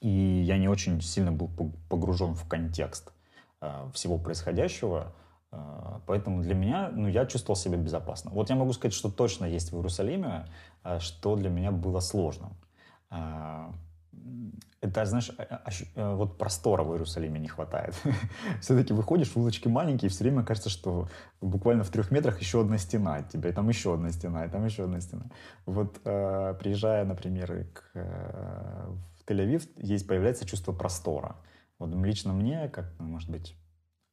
и 0.00 0.08
я 0.08 0.58
не 0.58 0.68
очень 0.68 1.00
сильно 1.00 1.32
был 1.32 1.50
погружен 1.88 2.34
в 2.34 2.46
контекст 2.46 3.12
всего 3.94 4.18
происходящего, 4.18 5.14
поэтому 6.06 6.42
для 6.42 6.54
меня, 6.54 6.90
ну, 6.92 7.08
я 7.08 7.26
чувствовал 7.26 7.56
себя 7.56 7.76
безопасно. 7.76 8.30
Вот 8.30 8.50
я 8.50 8.56
могу 8.56 8.72
сказать, 8.72 8.94
что 8.94 9.10
точно 9.10 9.44
есть 9.46 9.72
в 9.72 9.76
Иерусалиме, 9.76 10.46
э, 10.84 10.98
что 11.00 11.36
для 11.36 11.50
меня 11.50 11.70
было 11.70 12.00
сложным. 12.00 12.56
Это, 14.80 15.06
знаешь, 15.06 15.30
вот 15.94 16.36
простора 16.36 16.82
в 16.82 16.92
Иерусалиме 16.92 17.38
не 17.38 17.48
хватает. 17.48 17.94
Все-таки 18.60 18.92
выходишь, 18.92 19.32
улочки 19.36 19.68
маленькие, 19.68 20.08
и 20.08 20.12
все 20.12 20.24
время 20.24 20.42
кажется, 20.42 20.68
что 20.68 21.08
буквально 21.40 21.84
в 21.84 21.90
трех 21.90 22.10
метрах 22.10 22.40
еще 22.40 22.60
одна 22.60 22.78
стена 22.78 23.16
от 23.16 23.28
тебя, 23.28 23.50
и 23.50 23.52
там 23.52 23.68
еще 23.68 23.94
одна 23.94 24.10
стена, 24.10 24.44
и 24.44 24.48
там 24.48 24.64
еще 24.64 24.84
одна 24.84 25.00
стена. 25.00 25.26
Вот 25.64 26.02
приезжая, 26.02 27.04
например, 27.04 27.66
к, 27.72 27.82
Тель-Авив 29.26 29.68
есть, 29.76 30.06
появляется 30.06 30.46
чувство 30.46 30.72
простора. 30.72 31.36
Вот 31.78 31.94
лично 31.94 32.32
мне, 32.32 32.68
как, 32.68 32.92
может 32.98 33.30
быть, 33.30 33.56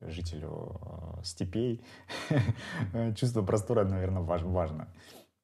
жителю 0.02 0.80
э, 1.20 1.24
степей, 1.24 1.84
чувство 3.16 3.44
простора, 3.44 3.84
наверное, 3.86 4.22
важ, 4.22 4.42
важно. 4.44 4.88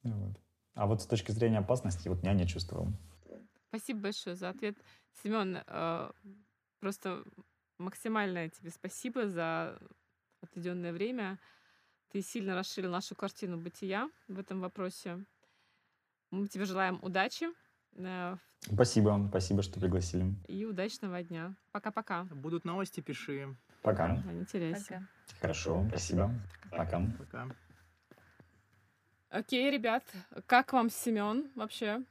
Вот. 0.03 0.37
А 0.73 0.85
вот 0.85 1.01
с 1.01 1.05
точки 1.05 1.31
зрения 1.31 1.59
опасности, 1.59 2.07
вот 2.07 2.23
я 2.23 2.33
не 2.33 2.47
чувствовал. 2.47 2.87
Спасибо 3.69 4.01
большое 4.01 4.35
за 4.35 4.49
ответ. 4.49 4.77
Семен, 5.23 5.59
э, 5.65 6.11
просто 6.79 7.23
максимальное 7.77 8.49
тебе 8.49 8.69
спасибо 8.71 9.27
за 9.27 9.79
отведенное 10.41 10.93
время. 10.93 11.39
Ты 12.11 12.21
сильно 12.21 12.55
расширил 12.55 12.91
нашу 12.91 13.15
картину 13.15 13.57
бытия 13.57 14.09
в 14.27 14.39
этом 14.39 14.61
вопросе. 14.61 15.25
Мы 16.31 16.47
тебе 16.47 16.65
желаем 16.65 16.99
удачи. 17.01 17.47
э, 17.95 18.37
Спасибо, 18.61 19.25
спасибо, 19.29 19.61
что 19.61 19.79
пригласили. 19.79 20.33
И 20.47 20.65
удачного 20.65 21.21
дня. 21.23 21.55
Пока-пока. 21.71 22.23
Будут 22.25 22.65
новости, 22.65 23.01
пиши. 23.01 23.55
Пока. 23.81 24.17
Не 24.17 24.45
теряйся. 24.45 25.07
Пока. 25.27 25.39
Хорошо, 25.41 25.85
спасибо. 25.89 26.31
Пока. 26.71 27.01
Пока. 27.17 27.47
Окей, 29.29 29.69
ребят, 29.71 30.03
как 30.45 30.73
вам 30.73 30.89
Семен 30.89 31.51
вообще? 31.55 32.03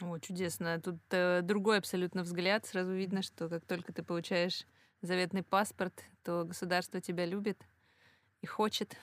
О, 0.00 0.18
чудесно. 0.18 0.80
Тут 0.80 0.98
э, 1.10 1.40
другой 1.42 1.78
абсолютно 1.78 2.22
взгляд. 2.22 2.66
Сразу 2.66 2.92
видно, 2.92 3.22
что 3.22 3.48
как 3.48 3.64
только 3.64 3.92
ты 3.92 4.02
получаешь 4.02 4.66
заветный 5.00 5.42
паспорт, 5.42 6.04
то 6.22 6.44
государство 6.44 7.00
тебя 7.00 7.24
любит 7.24 7.66
и 8.42 8.46
хочет. 8.46 8.96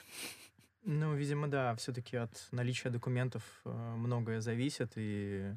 Ну, 0.83 1.15
видимо, 1.15 1.47
да, 1.47 1.75
все-таки 1.75 2.17
от 2.17 2.47
наличия 2.51 2.89
документов 2.89 3.43
э, 3.65 3.69
многое 3.69 4.41
зависит, 4.41 4.91
и 4.95 5.53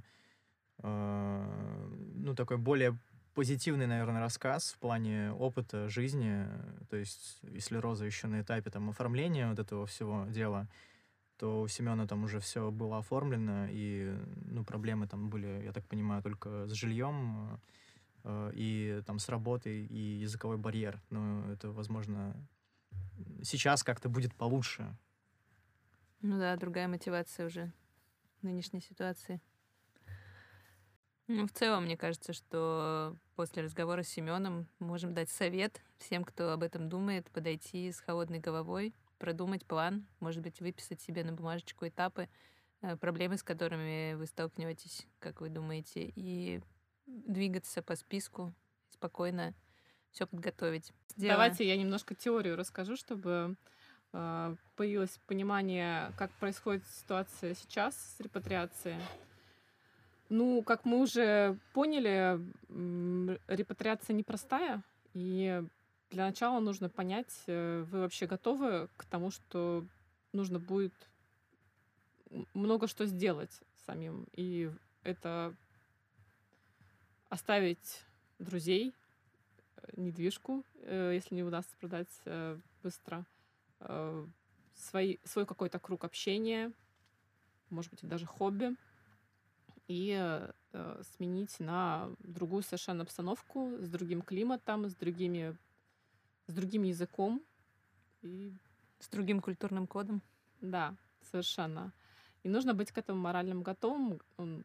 э, 0.78 1.86
ну, 2.14 2.34
такой 2.34 2.56
более 2.56 2.96
позитивный, 3.36 3.86
наверное, 3.86 4.22
рассказ 4.22 4.72
в 4.72 4.78
плане 4.78 5.30
опыта 5.32 5.90
жизни. 5.90 6.48
То 6.88 6.96
есть, 6.96 7.38
если 7.42 7.76
Роза 7.76 8.06
еще 8.06 8.28
на 8.28 8.40
этапе 8.40 8.70
там 8.70 8.88
оформления 8.88 9.50
вот 9.50 9.58
этого 9.58 9.86
всего 9.86 10.24
дела, 10.30 10.68
то 11.36 11.60
у 11.60 11.68
Семена 11.68 12.06
там 12.06 12.24
уже 12.24 12.40
все 12.40 12.70
было 12.70 12.96
оформлено, 12.98 13.66
и 13.70 14.16
ну, 14.46 14.64
проблемы 14.64 15.06
там 15.06 15.28
были, 15.28 15.64
я 15.64 15.72
так 15.72 15.84
понимаю, 15.86 16.22
только 16.22 16.66
с 16.66 16.72
жильем 16.72 17.60
э, 18.24 18.52
и 18.54 19.02
там 19.06 19.18
с 19.18 19.28
работой 19.28 19.84
и 19.84 20.18
языковой 20.20 20.56
барьер. 20.56 20.98
Но 21.10 21.52
это, 21.52 21.70
возможно, 21.72 22.34
сейчас 23.42 23.82
как-то 23.82 24.08
будет 24.08 24.34
получше. 24.34 24.96
Ну 26.22 26.38
да, 26.38 26.56
другая 26.56 26.88
мотивация 26.88 27.44
уже 27.44 27.70
нынешней 28.40 28.80
ситуации. 28.80 29.42
Ну, 31.28 31.46
в 31.46 31.52
целом, 31.52 31.84
мне 31.84 31.96
кажется, 31.96 32.32
что 32.32 33.16
после 33.34 33.62
разговора 33.62 34.02
с 34.02 34.08
Семеном 34.08 34.68
можем 34.78 35.12
дать 35.12 35.28
совет 35.28 35.80
всем, 35.98 36.24
кто 36.24 36.52
об 36.52 36.62
этом 36.62 36.88
думает, 36.88 37.28
подойти 37.30 37.90
с 37.90 38.00
холодной 38.00 38.38
головой, 38.38 38.94
продумать 39.18 39.66
план, 39.66 40.06
может 40.20 40.42
быть, 40.42 40.60
выписать 40.60 41.00
себе 41.00 41.24
на 41.24 41.32
бумажечку 41.32 41.88
этапы, 41.88 42.28
э, 42.82 42.96
проблемы, 42.96 43.38
с 43.38 43.42
которыми 43.42 44.14
вы 44.14 44.26
столкнетесь, 44.26 45.06
как 45.18 45.40
вы 45.40 45.48
думаете, 45.48 46.12
и 46.14 46.60
двигаться 47.06 47.82
по 47.82 47.96
списку, 47.96 48.54
спокойно 48.90 49.54
все 50.12 50.26
подготовить. 50.26 50.92
Сделаем. 51.16 51.38
Давайте 51.38 51.66
я 51.66 51.76
немножко 51.76 52.14
теорию 52.14 52.56
расскажу, 52.56 52.96
чтобы 52.96 53.56
э, 54.12 54.56
появилось 54.76 55.18
понимание, 55.26 56.12
как 56.16 56.30
происходит 56.32 56.86
ситуация 56.86 57.54
сейчас 57.54 57.96
с 58.16 58.20
репатриацией. 58.20 58.96
Ну, 60.28 60.62
как 60.62 60.84
мы 60.84 61.00
уже 61.00 61.56
поняли, 61.72 62.40
репатриация 63.48 64.14
непростая, 64.14 64.82
и 65.14 65.62
для 66.10 66.26
начала 66.26 66.60
нужно 66.60 66.88
понять, 66.88 67.32
э, 67.46 67.84
вы 67.90 68.00
вообще 68.00 68.26
готовы 68.26 68.88
к 68.96 69.04
тому, 69.04 69.30
что 69.30 69.84
нужно 70.32 70.58
будет 70.58 70.94
много 72.54 72.86
что 72.86 73.06
сделать 73.06 73.60
самим. 73.86 74.26
И 74.32 74.70
это 75.02 75.54
оставить 77.28 78.04
друзей, 78.38 78.94
э, 79.76 79.92
недвижку, 79.96 80.64
э, 80.82 81.12
если 81.14 81.34
не 81.34 81.42
удастся 81.42 81.76
продать 81.76 82.08
быстро, 82.82 83.24
свои, 84.74 85.18
свой 85.24 85.44
какой-то 85.44 85.78
круг 85.78 86.04
общения, 86.04 86.72
может 87.68 87.90
быть, 87.90 88.06
даже 88.08 88.26
хобби, 88.26 88.74
и 89.88 90.16
э, 90.18 90.52
э, 90.72 91.02
сменить 91.16 91.60
на 91.60 92.10
другую 92.18 92.62
совершенно 92.62 93.02
обстановку, 93.02 93.76
с 93.78 93.88
другим 93.88 94.22
климатом, 94.22 94.88
с 94.88 94.94
другими, 94.94 95.56
с 96.46 96.52
другим 96.54 96.82
языком. 96.82 97.42
И 98.22 98.52
С 98.98 99.08
другим 99.08 99.40
культурным 99.40 99.86
кодом. 99.86 100.22
да, 100.60 100.96
совершенно. 101.30 101.92
И 102.42 102.48
нужно 102.48 102.74
быть 102.74 102.92
к 102.92 102.98
этому 102.98 103.20
моральным 103.20 103.62
готовым. 103.62 104.20
Э, 104.38 104.62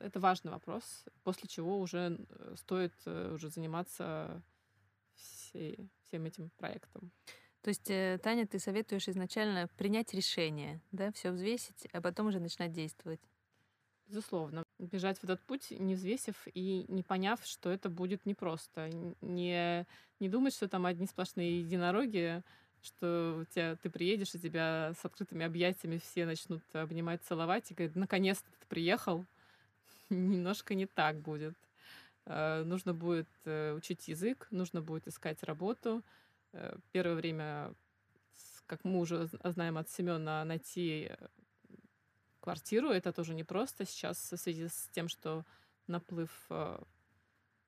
Это 0.00 0.20
важный 0.20 0.50
вопрос, 0.52 1.04
после 1.22 1.48
чего 1.48 1.78
уже 1.78 2.18
э, 2.28 2.54
стоит 2.56 2.94
уже 3.06 3.48
заниматься 3.50 4.42
всей- 5.14 5.88
всем 6.04 6.24
этим 6.24 6.50
проектом. 6.56 7.10
То 7.62 7.70
есть, 7.70 7.86
Таня, 8.22 8.46
ты 8.46 8.58
советуешь 8.60 9.08
изначально 9.08 9.68
принять 9.76 10.14
решение, 10.14 10.80
да, 10.92 11.10
все 11.12 11.32
взвесить, 11.32 11.86
а 11.92 12.00
потом 12.00 12.28
уже 12.28 12.38
начинать 12.38 12.72
действовать. 12.72 13.20
Безусловно. 14.08 14.62
Бежать 14.78 15.18
в 15.18 15.24
этот 15.24 15.40
путь, 15.42 15.70
не 15.70 15.94
взвесив 15.94 16.34
и 16.54 16.86
не 16.88 17.02
поняв, 17.02 17.44
что 17.44 17.70
это 17.70 17.90
будет 17.90 18.24
непросто. 18.24 18.88
Не, 19.20 19.86
не 20.18 20.28
думать, 20.30 20.54
что 20.54 20.66
там 20.66 20.86
одни 20.86 21.06
сплошные 21.06 21.60
единороги, 21.60 22.42
что 22.80 23.40
у 23.42 23.44
тебя, 23.52 23.76
ты 23.76 23.90
приедешь, 23.90 24.34
и 24.34 24.38
тебя 24.38 24.94
с 24.98 25.04
открытыми 25.04 25.44
объятиями 25.44 25.98
все 25.98 26.24
начнут 26.24 26.62
обнимать, 26.72 27.22
целовать, 27.22 27.70
и 27.70 27.74
говорят, 27.74 27.96
наконец-то 27.96 28.48
ты 28.60 28.66
приехал. 28.66 29.26
Немножко 30.08 30.74
не 30.74 30.86
так 30.86 31.18
будет. 31.20 31.54
Э, 32.24 32.62
Нужно 32.64 32.94
будет 32.94 33.28
э, 33.44 33.74
учить 33.74 34.08
язык, 34.08 34.46
нужно 34.50 34.80
будет 34.80 35.06
искать 35.06 35.42
работу. 35.42 36.02
Э, 36.52 36.78
Первое 36.92 37.16
время, 37.16 37.74
как 38.66 38.84
мы 38.84 39.00
уже 39.00 39.28
знаем 39.44 39.76
от 39.76 39.90
Семена, 39.90 40.44
найти 40.46 41.10
квартиру. 42.48 42.88
Это 42.88 43.12
тоже 43.12 43.34
непросто 43.34 43.84
сейчас 43.84 44.32
в 44.32 44.36
связи 44.38 44.68
с 44.68 44.88
тем, 44.94 45.08
что 45.08 45.44
наплыв 45.86 46.30
э, 46.48 46.78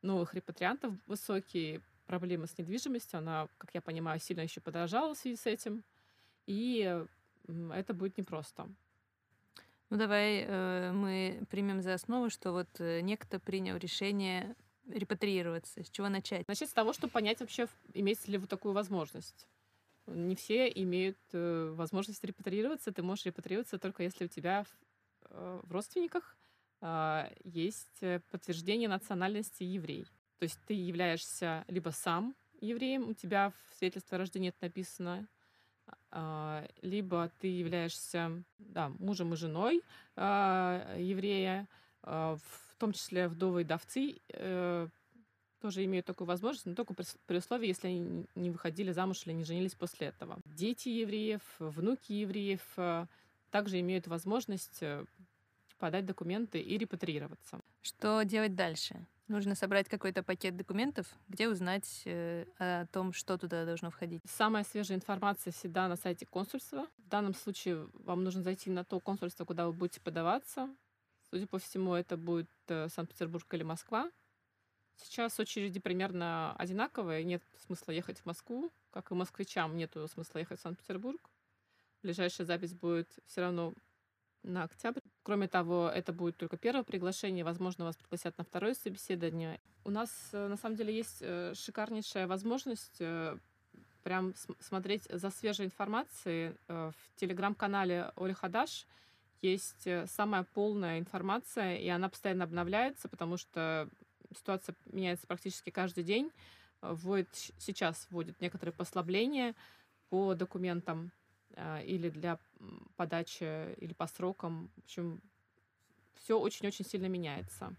новых 0.00 0.32
репатриантов 0.32 0.94
высокий, 1.06 1.82
проблемы 2.06 2.46
с 2.46 2.56
недвижимостью, 2.56 3.18
она, 3.18 3.48
как 3.58 3.74
я 3.74 3.82
понимаю, 3.82 4.18
сильно 4.20 4.40
еще 4.40 4.62
подорожала 4.62 5.14
в 5.14 5.18
связи 5.18 5.36
с 5.36 5.44
этим. 5.44 5.84
И 6.46 7.04
м, 7.46 7.72
это 7.72 7.92
будет 7.92 8.16
непросто. 8.16 8.68
Ну, 9.90 9.98
давай 9.98 10.46
э, 10.46 10.92
мы 10.92 11.42
примем 11.50 11.82
за 11.82 11.92
основу, 11.92 12.30
что 12.30 12.52
вот 12.52 12.68
э, 12.80 13.02
некто 13.02 13.38
принял 13.38 13.76
решение 13.76 14.56
репатриироваться. 14.88 15.84
С 15.84 15.90
чего 15.90 16.08
начать? 16.08 16.48
Начать 16.48 16.70
с 16.70 16.72
того, 16.72 16.94
чтобы 16.94 17.12
понять 17.12 17.40
вообще, 17.40 17.68
имеется 17.92 18.30
ли 18.30 18.38
вы 18.38 18.46
такую 18.46 18.72
возможность. 18.72 19.46
Не 20.06 20.34
все 20.34 20.68
имеют 20.68 21.18
э, 21.32 21.72
возможность 21.74 22.24
репатриироваться. 22.24 22.92
Ты 22.92 23.02
можешь 23.02 23.26
репатриироваться 23.26 23.78
только 23.78 24.02
если 24.02 24.24
у 24.24 24.28
тебя 24.28 24.64
в, 24.64 24.68
э, 25.30 25.60
в 25.62 25.72
родственниках 25.72 26.36
а, 26.80 27.30
есть 27.44 28.02
э, 28.02 28.20
подтверждение 28.30 28.88
национальности 28.88 29.62
еврей. 29.62 30.04
То 30.38 30.44
есть 30.44 30.58
ты 30.66 30.74
являешься 30.74 31.64
либо 31.68 31.90
сам 31.90 32.34
евреем, 32.60 33.08
у 33.08 33.14
тебя 33.14 33.52
в 33.68 33.74
свидетельстве 33.74 34.16
о 34.16 34.18
рождении 34.18 34.48
это 34.48 34.58
написано, 34.62 35.28
а, 36.10 36.66
либо 36.80 37.30
ты 37.38 37.48
являешься 37.48 38.42
да, 38.58 38.88
мужем 38.98 39.34
и 39.34 39.36
женой 39.36 39.82
а, 40.16 40.96
еврея, 40.96 41.68
в 42.02 42.40
том 42.78 42.92
числе 42.92 43.28
вдовы 43.28 43.60
и 43.60 43.64
вдовцы 43.64 44.20
э, 44.28 44.88
тоже 45.60 45.84
имеют 45.84 46.06
такую 46.06 46.26
возможность, 46.26 46.66
но 46.66 46.74
только 46.74 46.94
при 46.94 47.04
при 47.26 47.38
условии, 47.38 47.68
если 47.68 47.88
они 47.88 48.26
не 48.34 48.50
выходили 48.50 48.92
замуж 48.92 49.22
или 49.26 49.32
не 49.32 49.44
женились 49.44 49.74
после 49.74 50.08
этого. 50.08 50.38
Дети 50.44 50.88
евреев, 50.88 51.42
внуки 51.58 52.12
евреев 52.12 52.62
э, 52.76 53.06
также 53.50 53.80
имеют 53.80 54.06
возможность 54.06 54.78
э, 54.82 55.04
подать 55.78 56.06
документы 56.06 56.60
и 56.60 56.78
репатриироваться. 56.78 57.60
Что 57.82 58.22
делать 58.22 58.54
дальше? 58.54 59.06
Нужно 59.28 59.54
собрать 59.54 59.88
какой-то 59.88 60.24
пакет 60.24 60.56
документов, 60.56 61.06
где 61.28 61.48
узнать 61.48 62.02
э, 62.04 62.46
о 62.58 62.86
том, 62.86 63.12
что 63.12 63.38
туда 63.38 63.64
должно 63.64 63.90
входить. 63.90 64.20
Самая 64.26 64.64
свежая 64.64 64.98
информация 64.98 65.52
всегда 65.52 65.86
на 65.86 65.96
сайте 65.96 66.26
консульства. 66.26 66.86
В 66.98 67.08
данном 67.08 67.34
случае 67.34 67.86
вам 67.94 68.24
нужно 68.24 68.42
зайти 68.42 68.70
на 68.70 68.84
то 68.84 68.98
консульство, 68.98 69.44
куда 69.44 69.66
вы 69.66 69.72
будете 69.72 70.00
подаваться. 70.00 70.68
Судя 71.30 71.46
по 71.46 71.58
всему, 71.60 71.94
это 71.94 72.16
будет 72.16 72.50
э, 72.66 72.88
Санкт-Петербург 72.88 73.46
или 73.54 73.62
Москва. 73.62 74.10
Сейчас 75.02 75.38
очереди 75.40 75.80
примерно 75.80 76.54
одинаковые. 76.56 77.24
Нет 77.24 77.42
смысла 77.66 77.92
ехать 77.92 78.18
в 78.18 78.26
Москву, 78.26 78.70
как 78.90 79.10
и 79.10 79.14
москвичам 79.14 79.76
нет 79.76 79.96
смысла 80.12 80.38
ехать 80.38 80.58
в 80.58 80.62
Санкт-Петербург. 80.62 81.20
Ближайшая 82.02 82.46
запись 82.46 82.74
будет 82.74 83.08
все 83.26 83.42
равно 83.42 83.74
на 84.42 84.64
октябрь. 84.64 85.02
Кроме 85.22 85.48
того, 85.48 85.90
это 85.94 86.12
будет 86.12 86.36
только 86.36 86.56
первое 86.56 86.82
приглашение. 86.82 87.44
Возможно, 87.44 87.84
вас 87.84 87.96
пригласят 87.96 88.38
на 88.38 88.44
второе 88.44 88.74
собеседование. 88.74 89.60
У 89.84 89.90
нас, 89.90 90.10
э, 90.32 90.48
на 90.48 90.56
самом 90.56 90.76
деле, 90.76 90.94
есть 90.94 91.18
э, 91.20 91.52
шикарнейшая 91.54 92.26
возможность 92.26 92.96
э, 93.00 93.36
прям 94.02 94.34
см- 94.34 94.62
смотреть 94.62 95.04
за 95.10 95.30
свежей 95.30 95.66
информацией. 95.66 96.54
В 96.68 96.94
телеграм-канале 97.16 98.12
Оли 98.16 98.32
Хадаш 98.32 98.86
есть 99.42 99.86
самая 100.06 100.44
полная 100.54 100.98
информация, 100.98 101.76
и 101.76 101.88
она 101.88 102.08
постоянно 102.08 102.44
обновляется, 102.44 103.08
потому 103.08 103.36
что 103.36 103.88
ситуация 104.34 104.74
меняется 104.86 105.26
практически 105.26 105.70
каждый 105.70 106.04
день. 106.04 106.30
Вводит, 106.80 107.28
сейчас 107.58 108.06
вводит 108.10 108.40
некоторые 108.40 108.72
послабления 108.72 109.54
по 110.08 110.34
документам 110.34 111.12
э, 111.50 111.84
или 111.84 112.08
для 112.08 112.38
подачи, 112.96 113.74
или 113.74 113.92
по 113.92 114.06
срокам. 114.06 114.70
В 114.76 114.84
общем, 114.84 115.20
все 116.14 116.38
очень-очень 116.38 116.84
сильно 116.84 117.06
меняется. 117.06 117.74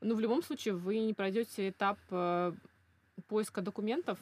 Но 0.00 0.14
в 0.14 0.20
любом 0.20 0.42
случае 0.42 0.74
вы 0.74 0.98
не 1.00 1.12
пройдете 1.12 1.68
этап 1.68 1.98
э, 2.10 2.52
поиска 3.26 3.60
документов. 3.60 4.18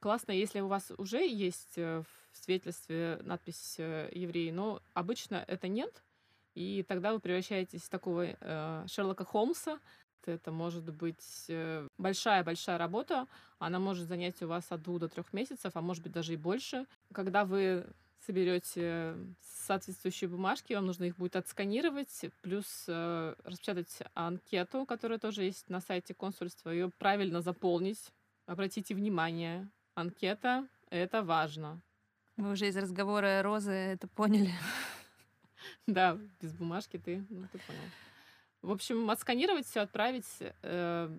Классно, 0.00 0.32
если 0.32 0.60
у 0.60 0.68
вас 0.68 0.92
уже 0.96 1.26
есть 1.26 1.76
э, 1.76 2.02
в 2.32 2.36
свидетельстве 2.36 3.18
надпись 3.22 3.76
э, 3.78 4.10
«еврей», 4.12 4.52
но 4.52 4.80
обычно 4.94 5.44
это 5.48 5.66
нет, 5.66 6.02
и 6.54 6.84
тогда 6.86 7.12
вы 7.12 7.20
превращаетесь 7.20 7.82
в 7.82 7.88
такого 7.88 8.26
э, 8.28 8.84
Шерлока 8.86 9.24
Холмса. 9.24 9.80
Это 10.28 10.52
может 10.52 10.84
быть 10.92 11.50
большая-большая 11.98 12.78
работа, 12.78 13.26
она 13.58 13.78
может 13.78 14.06
занять 14.08 14.40
у 14.42 14.48
вас 14.48 14.70
от 14.70 14.82
двух 14.82 15.00
до 15.00 15.08
трех 15.08 15.32
месяцев, 15.32 15.72
а 15.74 15.80
может 15.80 16.02
быть 16.02 16.12
даже 16.12 16.34
и 16.34 16.36
больше. 16.36 16.86
Когда 17.12 17.44
вы 17.44 17.86
соберете 18.26 19.14
соответствующие 19.66 20.28
бумажки, 20.28 20.72
вам 20.74 20.86
нужно 20.86 21.04
их 21.04 21.16
будет 21.16 21.36
отсканировать, 21.36 22.26
плюс 22.42 22.84
э, 22.88 23.34
распечатать 23.44 23.98
анкету, 24.14 24.86
которая 24.86 25.18
тоже 25.18 25.44
есть 25.44 25.68
на 25.68 25.80
сайте 25.80 26.14
консульства, 26.14 26.70
ее 26.70 26.90
правильно 26.98 27.40
заполнить. 27.40 28.12
Обратите 28.46 28.94
внимание, 28.94 29.68
анкета— 29.94 30.66
это 30.90 31.22
важно. 31.22 31.80
Мы 32.36 32.52
уже 32.52 32.68
из 32.68 32.76
разговора 32.76 33.42
Розы 33.42 33.72
это 33.72 34.08
поняли. 34.08 34.52
Да, 35.86 36.16
без 36.40 36.52
бумажки 36.52 36.98
ты, 36.98 37.26
ну, 37.28 37.46
ты 37.50 37.58
понял. 37.58 37.80
В 38.62 38.70
общем, 38.70 39.08
отсканировать 39.10 39.66
все, 39.66 39.80
отправить 39.80 40.26
э, 40.40 41.18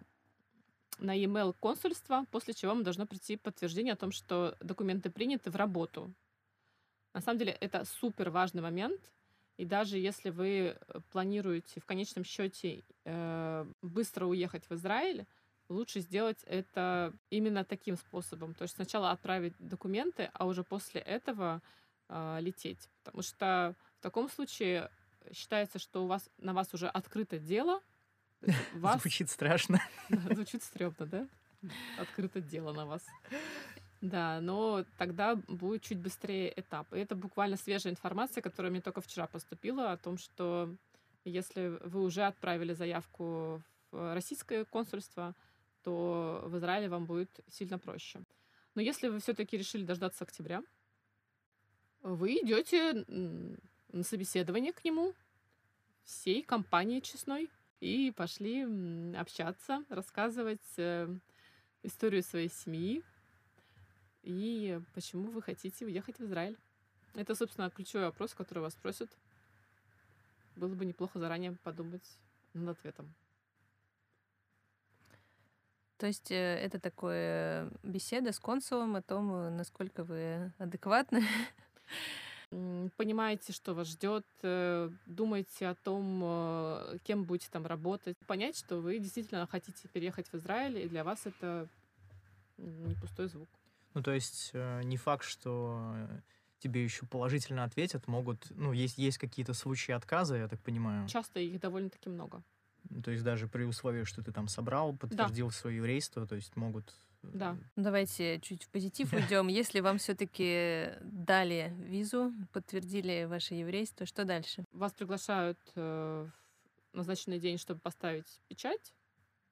на 1.00 1.14
e-mail 1.14 1.56
консульства, 1.60 2.26
после 2.32 2.54
чего 2.54 2.74
вам 2.74 2.84
должно 2.84 3.06
прийти 3.06 3.38
подтверждение 3.38 3.94
о 3.94 3.98
том, 3.98 4.12
что 4.12 4.58
документы 4.60 5.10
приняты 5.10 5.50
в 5.50 5.56
работу. 5.56 6.14
На 7.14 7.22
самом 7.22 7.40
деле 7.40 7.54
это 7.54 7.86
супер 7.86 8.30
важный 8.30 8.62
момент. 8.62 9.02
И 9.58 9.66
даже 9.66 9.98
если 9.98 10.30
вы 10.30 10.78
э, 10.78 11.00
планируете 11.12 11.80
в 11.82 11.86
конечном 11.86 12.24
счете 12.24 12.84
э, 13.06 13.66
быстро 13.82 14.26
уехать 14.26 14.64
в 14.70 14.74
Израиль, 14.74 15.26
лучше 15.70 16.00
сделать 16.00 16.44
это 16.44 17.14
именно 17.30 17.64
таким 17.64 17.98
способом. 17.98 18.54
То 18.54 18.64
есть 18.64 18.76
сначала 18.76 19.12
отправить 19.12 19.54
документы, 19.60 20.30
а 20.34 20.46
уже 20.46 20.64
после 20.64 21.02
этого 21.02 21.62
э, 22.08 22.38
лететь. 22.42 22.90
Потому 23.04 23.22
что 23.22 23.76
в 23.98 24.02
таком 24.02 24.30
случае 24.30 24.90
считается, 25.34 25.80
что 25.80 26.04
у 26.04 26.08
вас 26.08 26.30
на 26.38 26.54
вас 26.54 26.74
уже 26.74 26.88
открыто 26.88 27.40
дело. 27.40 27.82
Вас... 28.74 29.02
Звучит 29.02 29.30
страшно. 29.30 29.82
звучит 30.10 30.64
стрёмно, 30.64 31.06
да? 31.06 31.28
Открыто 31.98 32.40
дело 32.40 32.72
на 32.72 32.86
вас. 32.86 33.06
Да, 34.02 34.40
но 34.40 34.86
тогда 34.98 35.36
будет 35.36 35.82
чуть 35.82 36.00
быстрее 36.00 36.54
этап. 36.56 36.94
И 36.94 37.00
это 37.00 37.16
буквально 37.16 37.58
свежая 37.58 37.92
информация, 37.92 38.42
которая 38.42 38.72
мне 38.72 38.82
только 38.82 39.02
вчера 39.02 39.28
поступила 39.28 39.92
о 39.92 39.98
том, 39.98 40.18
что 40.18 40.74
если 41.26 41.78
вы 41.84 42.02
уже 42.04 42.24
отправили 42.24 42.74
заявку 42.74 43.62
в 43.92 44.14
российское 44.14 44.64
консульство, 44.64 45.36
то 45.84 46.44
в 46.46 46.58
Израиле 46.58 46.88
вам 46.88 47.06
будет 47.06 47.30
сильно 47.50 47.78
проще. 47.78 48.22
Но 48.76 48.82
если 48.82 49.10
вы 49.10 49.20
все-таки 49.20 49.58
решили 49.58 49.84
дождаться 49.84 50.24
октября, 50.24 50.64
вы 52.02 52.36
идете 52.36 53.06
на 53.92 54.04
собеседование 54.04 54.74
к 54.74 54.84
нему 54.84 55.14
всей 56.04 56.42
компанией 56.42 57.02
честной 57.02 57.50
и 57.80 58.12
пошли 58.16 58.64
общаться, 59.16 59.84
рассказывать 59.90 60.78
э, 60.78 61.08
историю 61.84 62.24
своей 62.24 62.50
семьи, 62.50 63.04
и 64.24 64.80
почему 64.94 65.32
вы 65.32 65.42
хотите 65.42 65.86
уехать 65.86 66.20
в 66.20 66.26
Израиль. 66.26 66.58
Это, 67.16 67.36
собственно, 67.36 67.70
ключевой 67.70 68.08
вопрос, 68.08 68.34
который 68.34 68.60
вас 68.60 68.74
спросят. 68.74 69.10
Было 70.56 70.74
бы 70.76 70.86
неплохо 70.86 71.20
заранее 71.20 71.54
подумать 71.64 72.18
над 72.54 72.78
ответом. 72.78 73.14
То 75.98 76.08
есть 76.08 76.32
э, 76.32 76.36
это 76.36 76.80
такое 76.80 77.70
беседа 77.84 78.32
с 78.32 78.40
консулом 78.40 78.96
о 78.96 79.02
том, 79.02 79.34
э, 79.34 79.50
насколько 79.50 80.04
вы 80.04 80.54
адекватны. 80.58 81.24
Понимаете, 82.98 83.54
что 83.54 83.76
вас 83.76 83.88
ждет, 83.88 84.26
э, 84.42 84.90
думаете 85.06 85.68
о 85.68 85.76
том, 85.76 87.00
кем 87.04 87.24
будете 87.24 87.48
там 87.52 87.66
работать, 87.66 88.18
понять, 88.26 88.58
что 88.58 88.78
вы 88.78 88.98
действительно 89.00 89.46
хотите 89.46 89.88
переехать 89.88 90.28
в 90.30 90.36
Израиль, 90.36 90.80
и 90.80 90.90
для 90.90 91.04
вас 91.04 91.26
это 91.26 91.68
не 92.58 92.96
пустой 92.96 93.28
звук. 93.28 93.50
Ну, 93.94 94.04
то 94.04 94.12
есть 94.12 94.52
э, 94.54 94.82
не 94.84 94.98
факт, 94.98 95.26
что 95.26 95.94
э, 95.96 96.20
тебе 96.60 96.84
еще 96.84 97.06
положительно 97.06 97.64
ответят, 97.64 98.08
могут, 98.08 98.48
ну, 98.52 98.72
есть, 98.72 98.98
есть 98.98 99.18
какие-то 99.18 99.54
случаи 99.54 99.92
отказа, 99.92 100.36
я 100.36 100.48
так 100.48 100.60
понимаю. 100.62 101.08
Часто 101.08 101.40
их 101.40 101.60
довольно-таки 101.60 102.10
много. 102.10 102.44
То 103.04 103.12
есть 103.12 103.24
даже 103.24 103.48
при 103.48 103.64
условии, 103.64 104.04
что 104.04 104.24
ты 104.24 104.32
там 104.32 104.48
собрал, 104.48 104.96
подтвердил 104.96 105.48
да. 105.48 105.54
свое 105.54 105.78
еврейство, 105.78 106.26
то 106.28 106.36
есть 106.36 106.56
могут... 106.56 106.96
Э, 107.24 107.28
да. 107.34 107.58
Ну, 107.76 107.84
давайте 107.84 108.40
чуть 108.40 108.64
в 108.64 108.70
позитив 108.70 109.14
уйдем. 109.14 109.48
Если 109.48 109.80
вам 109.80 109.98
все-таки 109.98 110.94
дали 111.02 111.74
визу, 111.80 112.34
подтвердили 112.54 113.26
ваше 113.26 113.56
еврейство, 113.56 114.06
что 114.06 114.26
дальше? 114.26 114.66
Вас 114.72 114.94
приглашают 114.94 115.60
в 115.76 116.32
назначенный 116.94 117.40
день, 117.40 117.58
чтобы 117.58 117.80
поставить 117.80 118.40
печать 118.48 118.94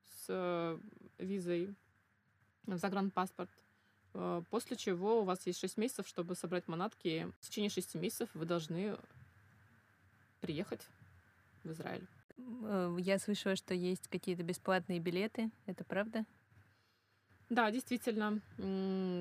с 0.05 0.79
визой 1.17 1.75
в 2.65 2.77
загранпаспорт. 2.77 3.49
Э, 4.13 4.41
после 4.49 4.75
чего 4.75 5.21
у 5.21 5.23
вас 5.23 5.45
есть 5.45 5.59
6 5.59 5.77
месяцев, 5.77 6.07
чтобы 6.07 6.35
собрать 6.35 6.67
манатки. 6.67 7.31
В 7.39 7.47
течение 7.47 7.69
6 7.69 7.95
месяцев 7.95 8.29
вы 8.33 8.45
должны 8.45 8.97
приехать 10.41 10.85
в 11.63 11.71
Израиль. 11.71 12.07
Э, 12.37 12.95
я 12.99 13.19
слышала, 13.19 13.55
что 13.55 13.73
есть 13.73 14.07
какие-то 14.07 14.43
бесплатные 14.43 14.99
билеты. 14.99 15.51
Это 15.65 15.83
правда? 15.83 16.25
Да, 17.49 17.71
действительно. 17.71 18.41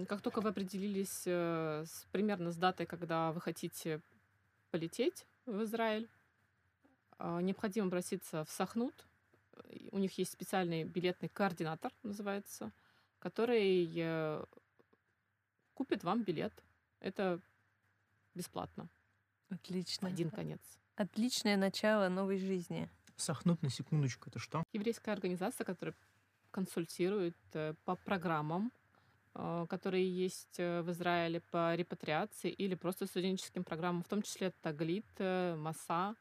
Как 0.09 0.21
только 0.21 0.41
вы 0.41 0.49
определились 0.49 1.23
э, 1.27 1.85
с, 1.87 2.07
примерно 2.11 2.51
с 2.51 2.57
датой, 2.57 2.87
когда 2.87 3.31
вы 3.33 3.41
хотите 3.41 4.01
полететь 4.71 5.27
в 5.47 5.63
Израиль, 5.63 6.09
необходимо 7.19 7.87
обратиться 7.87 8.45
в 8.45 8.51
Сахнут. 8.51 9.07
У 9.91 9.99
них 9.99 10.19
есть 10.19 10.33
специальный 10.33 10.85
билетный 10.85 11.29
координатор, 11.29 11.93
называется, 12.03 12.73
который 13.21 14.47
купит 15.75 16.05
вам 16.05 16.25
билет. 16.25 16.53
Это 17.01 17.41
бесплатно. 18.35 18.89
Отлично. 19.49 20.09
Один 20.09 20.31
конец. 20.31 20.61
Отличное 20.97 21.57
начало 21.57 22.09
новой 22.09 22.39
жизни. 22.39 22.91
Сахнут 23.17 23.63
на 23.63 23.71
секундочку, 23.71 24.29
это 24.29 24.39
что? 24.39 24.63
Еврейская 24.73 25.13
организация, 25.13 25.65
которая 25.65 25.95
консультирует 26.57 27.37
э, 27.53 27.75
по 27.85 27.97
программам, 27.97 28.73
э, 29.35 29.67
которые 29.69 30.09
есть 30.25 30.59
э, 30.59 30.81
в 30.81 30.91
Израиле 30.91 31.41
по 31.51 31.75
репатриации 31.75 32.51
или 32.51 32.75
просто 32.75 33.07
студенческим 33.07 33.63
программам, 33.63 34.03
в 34.03 34.09
том 34.09 34.23
числе 34.23 34.53
Таглит, 34.63 35.21
Маса. 35.57 36.15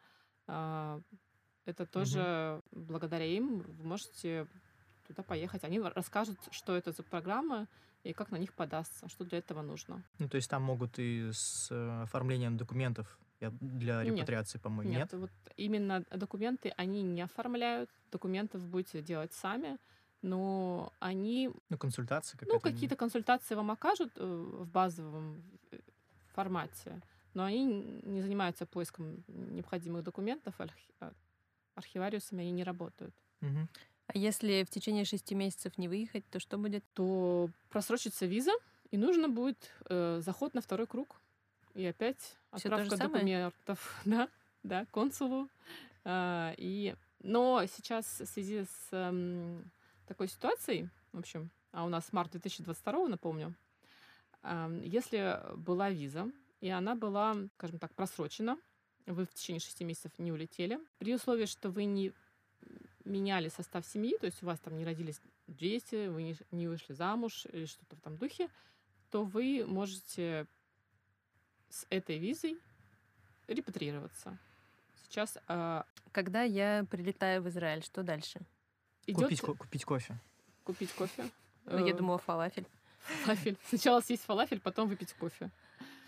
Это 1.68 1.86
тоже 1.86 2.22
угу. 2.22 2.82
благодаря 2.88 3.26
им 3.26 3.60
вы 3.60 3.84
можете 3.84 4.48
туда 5.08 5.24
поехать. 5.24 5.64
Они 5.64 5.80
расскажут, 5.80 6.38
что 6.52 6.76
это 6.76 6.92
за 6.92 7.04
программы, 7.04 7.68
и 8.04 8.14
как 8.14 8.32
на 8.32 8.38
них 8.38 8.54
подастся, 8.54 9.08
что 9.10 9.24
для 9.24 9.38
этого 9.38 9.62
нужно. 9.64 10.04
Ну, 10.20 10.28
то 10.28 10.36
есть 10.38 10.50
там 10.50 10.62
могут 10.64 11.00
и 11.00 11.32
с 11.32 11.72
оформлением 12.04 12.58
документов 12.58 13.18
для 13.40 14.04
репатриации, 14.04 14.60
по-моему, 14.60 14.92
нет? 14.92 15.00
Нет, 15.00 15.14
вот 15.14 15.32
именно 15.58 16.04
документы 16.12 16.74
они 16.78 17.02
не 17.04 17.22
оформляют, 17.24 17.90
документов 18.12 18.62
будете 18.62 19.02
делать 19.02 19.34
сами, 19.34 19.78
но 20.26 20.92
они... 21.00 21.52
Ну, 21.70 21.78
консультации 21.78 22.36
какие-то. 22.36 22.54
Ну, 22.56 22.60
какие-то 22.60 22.96
консультации 22.96 23.54
вам 23.54 23.70
окажут 23.70 24.12
э, 24.16 24.26
в 24.26 24.68
базовом 24.68 25.44
э, 25.72 25.78
формате, 26.34 27.00
но 27.36 27.44
они 27.44 27.66
не 28.04 28.22
занимаются 28.22 28.66
поиском 28.66 29.24
необходимых 29.28 30.04
документов, 30.04 30.56
архивариусами 31.76 32.42
они 32.42 32.52
не 32.52 32.64
работают. 32.64 33.14
Угу. 33.42 33.68
А 34.08 34.18
если 34.18 34.64
в 34.64 34.72
течение 34.72 35.06
шести 35.06 35.36
месяцев 35.36 35.78
не 35.78 35.88
выехать, 35.88 36.28
то 36.32 36.40
что 36.40 36.58
будет? 36.58 36.84
То 36.94 37.50
просрочится 37.70 38.26
виза, 38.26 38.54
и 38.90 38.98
нужно 38.98 39.30
будет 39.30 39.72
э, 39.90 40.22
заход 40.24 40.56
на 40.56 40.62
второй 40.62 40.88
круг. 40.88 41.22
И 41.76 41.86
опять 41.86 42.38
отправка 42.50 42.98
документов 42.98 44.02
да, 44.06 44.28
да, 44.64 44.86
консулу. 44.92 45.50
Э, 46.04 46.56
и... 46.58 46.96
Но 47.22 47.64
сейчас 47.68 48.06
в 48.20 48.26
связи 48.26 48.64
с 48.64 48.88
э, 48.92 49.62
такой 50.06 50.28
ситуацией, 50.28 50.90
в 51.12 51.20
общем, 51.20 51.50
а 51.72 51.86
у 51.86 51.90
нас 51.90 52.12
март 52.14 52.32
2022, 52.32 53.08
напомню, 53.08 53.56
если 54.84 55.42
была 55.56 55.90
виза, 55.90 56.32
и 56.62 56.70
она 56.70 56.96
была, 56.96 57.36
скажем 57.58 57.80
так, 57.80 57.94
просрочена, 57.96 58.58
вы 59.06 59.26
в 59.26 59.34
течение 59.34 59.60
шести 59.60 59.84
месяцев 59.84 60.12
не 60.18 60.32
улетели. 60.32 60.80
При 60.98 61.14
условии, 61.14 61.46
что 61.46 61.70
вы 61.70 61.86
не 61.86 62.14
меняли 63.04 63.50
состав 63.50 63.86
семьи, 63.86 64.18
то 64.18 64.26
есть 64.26 64.42
у 64.42 64.46
вас 64.46 64.60
там 64.60 64.78
не 64.78 64.86
родились 64.86 65.22
дети, 65.48 66.08
вы 66.08 66.36
не, 66.52 66.68
вышли 66.68 66.94
замуж 66.94 67.46
или 67.52 67.66
что-то 67.66 67.96
в 67.96 68.00
этом 68.00 68.18
духе, 68.18 68.50
то 69.12 69.24
вы 69.24 69.66
можете 69.68 70.48
с 71.70 71.86
этой 71.90 72.18
визой 72.18 72.58
репатриироваться. 73.48 74.38
Сейчас 75.04 75.38
э, 75.48 75.84
Когда 76.12 76.42
я 76.42 76.86
прилетаю 76.90 77.44
в 77.44 77.50
Израиль, 77.50 77.84
что 77.84 78.02
дальше? 78.02 78.40
Идет 79.08 79.24
Купить, 79.24 79.42
ко- 79.42 79.54
купить 79.54 79.86
кофе. 79.86 80.18
купить 80.64 80.92
кофе. 80.94 81.26
Ну, 81.66 81.86
я 81.86 81.94
Э, 81.94 81.98
думала, 81.98 82.18
фалафель. 82.18 82.66
фалафель. 83.24 83.58
Сначала 83.68 84.02
съесть 84.02 84.24
фалафель, 84.26 84.60
потом 84.60 84.88
выпить 84.90 85.14
кофе. 85.14 85.50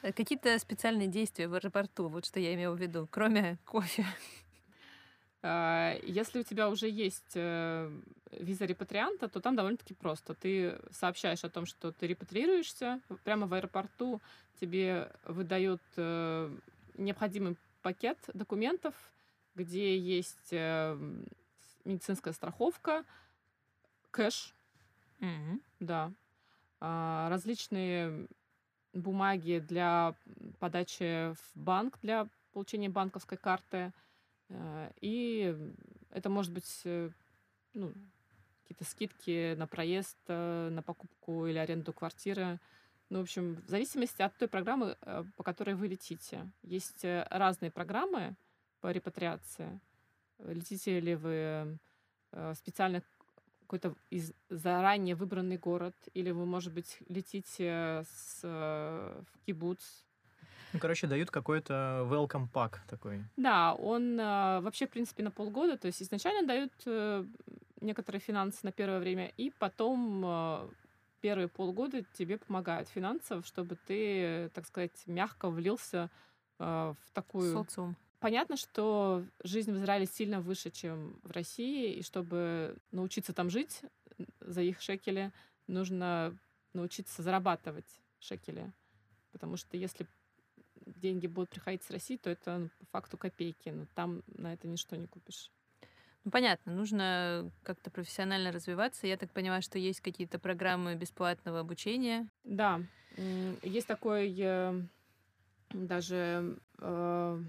Э, 0.04 0.12
Какие-то 0.14 0.58
специальные 0.60 1.08
действия 1.08 1.48
в 1.48 1.54
аэропорту, 1.54 2.08
вот 2.08 2.26
что 2.26 2.40
я 2.40 2.54
имела 2.54 2.76
в 2.76 2.80
виду, 2.82 3.08
кроме 3.12 3.58
кофе. 3.66 4.06
А, 5.44 5.96
Если 6.04 6.40
у 6.40 6.44
тебя 6.44 6.70
уже 6.70 6.90
есть 6.90 7.34
э, 7.36 7.92
виза 8.32 8.66
репатрианта, 8.66 9.28
то 9.30 9.40
там 9.40 9.56
довольно-таки 9.56 9.94
просто. 9.94 10.34
Ты 10.34 10.80
сообщаешь 10.92 11.44
о 11.44 11.50
том, 11.50 11.66
что 11.66 11.92
ты 11.92 12.08
репатриируешься. 12.08 13.02
Прямо 13.24 13.46
в 13.48 13.54
аэропорту 13.54 14.22
тебе 14.60 15.12
выдают 15.26 15.82
э, 15.96 16.56
необходимый 16.96 17.56
пакет 17.84 18.18
документов, 18.34 18.96
где 19.56 19.98
есть 19.98 20.50
э, 20.52 20.98
медицинская 21.88 22.34
страховка, 22.34 23.06
кэш, 24.12 24.54
Мгм. 25.20 25.62
да, 25.80 26.12
а, 26.80 27.30
различные 27.30 28.28
бумаги 28.94 29.60
для 29.60 30.16
подачи 30.60 31.34
в 31.34 31.52
банк, 31.56 32.00
для 32.02 32.28
получения 32.52 32.90
банковской 32.90 33.38
карты. 33.38 33.94
Э, 34.50 34.92
И 35.02 35.56
это 36.10 36.30
может 36.30 36.54
быть 36.54 36.82
э, 36.86 37.10
ну, 37.74 37.94
какие-то 38.64 38.86
скидки 38.86 39.56
на 39.56 39.68
проезд, 39.68 40.18
э, 40.28 40.70
на 40.70 40.82
покупку 40.82 41.46
или 41.46 41.58
аренду 41.58 41.94
квартиры. 41.94 42.60
Ну, 43.10 43.20
в 43.20 43.22
общем, 43.24 43.56
в 43.56 43.70
зависимости 43.70 44.22
от 44.22 44.36
той 44.38 44.48
программы, 44.48 44.98
по 45.38 45.44
которой 45.44 45.76
вы 45.76 45.88
летите. 45.88 46.52
Есть 46.62 47.06
разные 47.06 47.72
программы 47.72 48.36
по 48.82 48.92
репатриации. 48.92 49.80
Летите 50.40 51.00
ли 51.00 51.16
вы 51.16 51.80
э, 52.32 52.54
специально 52.56 53.02
какой-то 53.62 53.96
из 54.10 54.34
заранее 54.50 55.16
выбранный 55.16 55.58
город, 55.58 55.96
или 56.14 56.32
вы, 56.32 56.46
может 56.46 56.74
быть, 56.74 57.00
летите 57.10 58.04
с, 58.06 58.40
э, 58.44 59.22
в 59.34 59.46
кибуц. 59.46 59.80
Ну, 60.74 60.80
короче, 60.80 61.08
дают 61.08 61.32
какой-то 61.32 62.08
welcome 62.10 62.48
pack 62.52 62.76
такой. 62.88 63.24
Да, 63.36 63.74
он 63.74 64.20
э, 64.20 64.60
вообще, 64.62 64.88
в 64.88 64.90
принципе, 64.90 65.24
на 65.24 65.32
полгода, 65.32 65.78
то 65.78 65.88
есть 65.88 66.02
изначально 66.02 66.48
дают 66.48 66.72
э, 66.86 67.26
некоторые 67.82 68.22
финансы 68.22 68.60
на 68.64 68.72
первое 68.72 69.00
время, 69.00 69.32
и 69.38 69.50
потом 69.50 70.24
э, 70.26 70.70
первые 71.22 71.48
полгода 71.48 72.04
тебе 72.14 72.38
помогают 72.38 72.90
финансово, 72.90 73.44
чтобы 73.44 73.78
ты, 73.88 74.50
так 74.54 74.66
сказать, 74.66 74.96
мягко 75.08 75.50
влился 75.50 76.10
э, 76.60 76.94
в 76.94 77.12
такую 77.14 77.54
Социум. 77.54 77.96
Понятно, 78.20 78.58
что 78.58 79.24
жизнь 79.44 79.72
в 79.72 79.78
Израиле 79.78 80.08
сильно 80.08 80.42
выше, 80.42 80.72
чем 80.72 81.20
в 81.24 81.32
России, 81.32 81.94
и 81.94 82.02
чтобы 82.02 82.76
научиться 82.92 83.34
там 83.34 83.50
жить 83.50 83.82
за 84.40 84.62
их 84.62 84.82
шекели, 84.82 85.32
нужно 85.68 86.36
научиться 86.74 87.22
зарабатывать 87.22 88.02
шекели. 88.20 88.72
Потому 89.32 89.56
что 89.58 89.78
если 89.78 90.08
деньги 90.96 91.28
будут 91.28 91.50
приходить 91.50 91.84
с 91.84 91.92
России, 91.92 92.18
то 92.18 92.30
это 92.30 92.58
ну, 92.58 92.70
по 92.80 92.86
факту 92.86 93.18
копейки, 93.18 93.70
но 93.70 93.86
там 93.94 94.24
на 94.28 94.54
это 94.54 94.68
ничто 94.68 94.96
не 94.96 95.06
купишь. 95.06 95.52
Ну, 96.24 96.32
понятно, 96.32 96.74
нужно 96.74 97.52
как-то 97.64 97.92
профессионально 97.92 98.52
развиваться. 98.52 99.08
Я 99.08 99.18
так 99.18 99.32
понимаю, 99.32 99.62
что 99.62 99.78
есть 99.78 100.02
какие-то 100.02 100.40
программы 100.40 100.96
бесплатного 100.96 101.60
обучения. 101.60 102.28
Да, 102.44 102.82
есть 103.62 103.88
такой 103.88 104.36
э, 104.38 104.82
даже 105.72 106.58
э, 106.80 107.44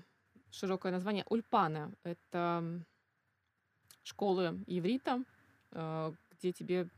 широкое 0.51 0.93
название 0.93 1.25
Ульпана. 1.29 1.93
Это 2.05 2.85
школы 4.03 4.63
иврита, 4.67 5.25
э, 5.73 6.13
где 6.33 6.53
тебе 6.53 6.89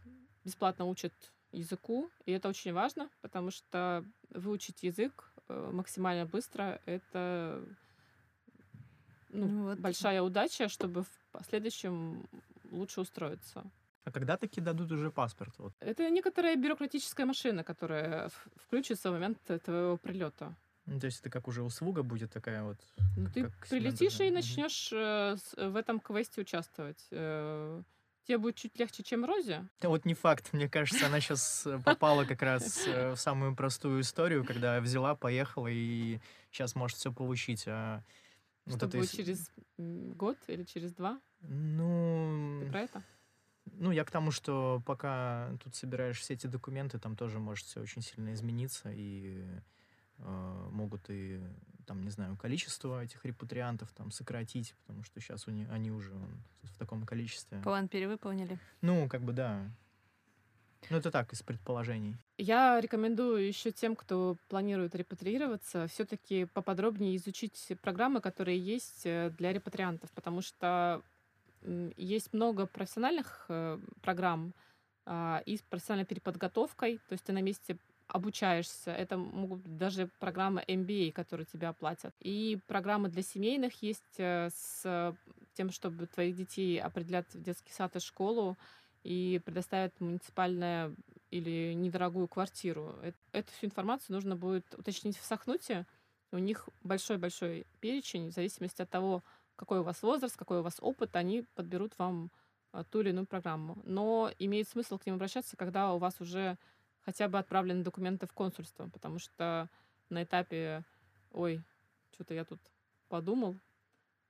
бесплатно 0.45 0.85
учат 0.85 1.13
языку, 1.53 2.11
и 2.27 2.33
это 2.33 2.49
очень 2.49 2.73
важно, 2.73 3.11
потому 3.21 3.51
что 3.51 4.05
выучить 4.31 4.83
язык 4.83 5.33
э, 5.49 5.71
максимально 5.73 6.27
быстро— 6.27 6.81
это 6.87 7.63
ну, 9.33 9.47
Ну 9.47 9.63
вот. 9.65 9.79
большая 9.79 10.23
удача, 10.23 10.69
чтобы 10.69 11.03
в 11.03 11.27
последующем 11.33 12.29
лучше 12.71 13.01
устроиться. 13.01 13.65
А 14.05 14.11
когда 14.13 14.37
таки 14.37 14.61
дадут 14.61 14.93
уже 14.93 15.11
паспорт? 15.11 15.59
Вот. 15.59 15.73
Это 15.81 16.09
некоторая 16.11 16.57
бюрократическая 16.57 17.27
машина, 17.27 17.65
которая 17.65 18.31
включится 18.57 19.11
в 19.11 19.13
момент 19.13 19.39
твоего 19.65 19.97
прилета. 19.97 20.55
Ну, 20.91 20.99
то 20.99 21.07
есть 21.07 21.21
это 21.21 21.31
как 21.31 21.47
уже 21.47 21.63
услуга 21.63 22.03
будет 22.03 22.33
такая 22.33 22.65
вот. 22.65 22.77
Ну, 23.17 23.25
как- 23.27 23.33
ты 23.35 23.43
как 23.45 23.69
прилетишь 23.69 24.19
и 24.21 24.31
начнешь 24.31 24.91
э, 24.93 25.37
с- 25.37 25.55
в 25.57 25.77
этом 25.77 26.01
квесте 26.01 26.41
участвовать. 26.41 27.07
Э, 27.13 27.83
Тебе 28.25 28.39
будет 28.39 28.57
чуть 28.57 28.79
легче, 28.79 29.03
чем 29.03 29.25
Розе. 29.25 29.67
Вот 29.83 30.05
не 30.05 30.15
факт, 30.15 30.53
мне 30.53 30.69
кажется, 30.69 31.07
она 31.07 31.21
сейчас 31.21 31.67
попала 31.85 32.25
как 32.25 32.43
раз 32.43 32.87
э, 32.87 33.13
в 33.13 33.17
самую 33.17 33.57
простую 33.57 34.03
историю, 34.03 34.45
когда 34.45 34.81
взяла, 34.81 35.15
поехала 35.15 35.69
и 35.69 36.21
сейчас 36.51 36.75
может 36.75 36.99
все 36.99 37.13
получить. 37.13 37.65
А 37.67 38.03
вот 38.67 38.77
что 38.77 38.87
это 38.87 38.99
будет 38.99 39.11
через 39.11 39.51
год 39.79 40.37
или 40.49 40.65
через 40.65 40.93
два. 40.93 41.21
Ну, 41.41 42.59
Ты 42.61 42.67
про 42.67 42.81
это? 42.81 43.03
ну, 43.73 43.91
я 43.93 44.05
к 44.05 44.11
тому, 44.11 44.31
что 44.33 44.83
пока 44.85 45.57
тут 45.63 45.75
собираешь 45.75 46.19
все 46.19 46.35
эти 46.35 46.47
документы, 46.47 46.99
там 46.99 47.17
тоже 47.17 47.39
может 47.39 47.65
все 47.67 47.81
очень 47.81 48.03
сильно 48.03 48.33
измениться, 48.35 48.91
и 48.93 49.39
э, 49.39 49.61
могут 50.25 51.09
и, 51.09 51.41
там, 51.87 52.03
не 52.03 52.11
знаю, 52.11 52.37
количество 52.37 53.03
этих 53.03 53.25
репатриантов 53.25 53.93
там 53.93 54.11
сократить, 54.11 54.75
потому 54.87 55.03
что 55.03 55.21
сейчас 55.21 55.47
у 55.49 55.51
них, 55.51 55.69
они 55.71 55.91
уже 55.91 56.13
вон, 56.13 56.43
в 56.63 56.79
таком 56.79 57.05
количестве. 57.07 57.61
План 57.63 57.89
перевыполнили. 57.89 58.59
Ну, 58.81 59.09
как 59.09 59.23
бы 59.23 59.33
да. 59.33 59.71
Ну, 60.89 60.97
это 60.97 61.11
так, 61.11 61.33
из 61.33 61.43
предположений. 61.43 62.17
Я 62.39 62.81
рекомендую 62.81 63.47
еще 63.47 63.71
тем, 63.71 63.95
кто 63.95 64.37
планирует 64.49 64.95
репатриироваться, 64.95 65.87
все-таки 65.89 66.47
поподробнее 66.47 67.17
изучить 67.17 67.73
программы, 67.83 68.21
которые 68.21 68.59
есть 68.59 69.03
э, 69.05 69.31
для 69.37 69.53
репатриантов, 69.53 70.11
потому 70.13 70.41
что 70.41 71.03
есть 71.97 72.33
много 72.33 72.67
профессиональных 72.67 73.45
э, 73.49 73.79
программ 74.01 74.55
а, 75.05 75.43
и 75.45 75.57
с 75.57 75.63
профессиональной 75.63 76.07
переподготовкой, 76.07 76.99
то 77.09 77.13
есть 77.13 77.25
ты 77.25 77.33
на 77.33 77.43
месте 77.43 77.77
обучаешься. 78.13 78.91
Это 78.91 79.17
могут 79.17 79.61
быть 79.61 79.77
даже 79.77 80.09
программы 80.19 80.65
MBA, 80.67 81.13
которые 81.13 81.47
тебя 81.47 81.71
оплатят. 81.71 82.15
И 82.21 82.59
программы 82.67 83.09
для 83.09 83.23
семейных 83.23 83.83
есть 83.83 84.19
э, 84.19 84.51
с 84.55 85.17
тем, 85.55 85.71
чтобы 85.71 86.07
твоих 86.07 86.37
детей 86.37 86.81
определят 86.81 87.33
в 87.35 87.43
детский 87.43 87.73
сад 87.73 87.97
и 87.97 88.01
школу 88.01 88.57
и 89.03 89.41
предоставят 89.45 89.99
муниципальное 90.01 90.95
или 91.31 91.73
недорогую 91.75 92.29
квартиру. 92.29 92.97
Э- 93.03 93.13
Эту 93.33 93.53
всю 93.53 93.67
информацию 93.67 94.15
нужно 94.15 94.37
будет 94.37 94.75
уточнить 94.75 95.17
в 95.17 95.25
Сахнуте. 95.25 95.87
У 96.33 96.39
них 96.39 96.69
большой-большой 96.83 97.67
перечень, 97.81 98.31
в 98.31 98.35
зависимости 98.35 98.83
от 98.83 98.91
того, 98.91 99.23
какой 99.57 99.81
у 99.81 99.83
вас 99.83 100.03
возраст, 100.03 100.37
какой 100.37 100.61
у 100.61 100.63
вас 100.63 100.77
опыт, 100.81 101.17
они 101.17 101.45
подберут 101.55 101.93
вам 101.99 102.31
а, 102.73 102.85
ту 102.85 103.01
или 103.01 103.11
иную 103.11 103.27
программу. 103.27 103.79
Но 103.85 104.31
имеет 104.39 104.69
смысл 104.69 104.99
к 104.99 105.07
ним 105.07 105.17
обращаться, 105.17 105.57
когда 105.57 105.93
у 105.93 105.99
вас 105.99 106.21
уже 106.21 106.57
хотя 107.11 107.27
бы 107.27 107.41
отправлены 107.41 107.83
документы 107.83 108.29
в 108.29 108.33
консульство, 108.33 108.89
потому 108.89 109.19
что 109.19 109.69
на 110.11 110.23
этапе, 110.23 110.85
ой, 111.33 111.61
что-то 112.13 112.35
я 112.35 112.45
тут 112.45 112.61
подумал, 113.09 113.57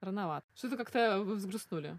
рановато. 0.00 0.46
Что-то 0.54 0.78
как-то 0.78 1.20
вы 1.20 1.34
взгрустнули. 1.34 1.98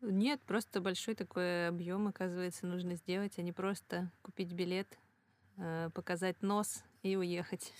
Нет, 0.00 0.40
просто 0.46 0.80
большой 0.80 1.14
такой 1.14 1.68
объем, 1.68 2.08
оказывается, 2.08 2.66
нужно 2.66 2.94
сделать, 2.94 3.38
а 3.38 3.42
не 3.42 3.52
просто 3.52 4.10
купить 4.22 4.54
билет, 4.54 4.98
э, 5.58 5.90
показать 5.94 6.40
нос 6.40 6.82
и 7.02 7.14
уехать. 7.14 7.74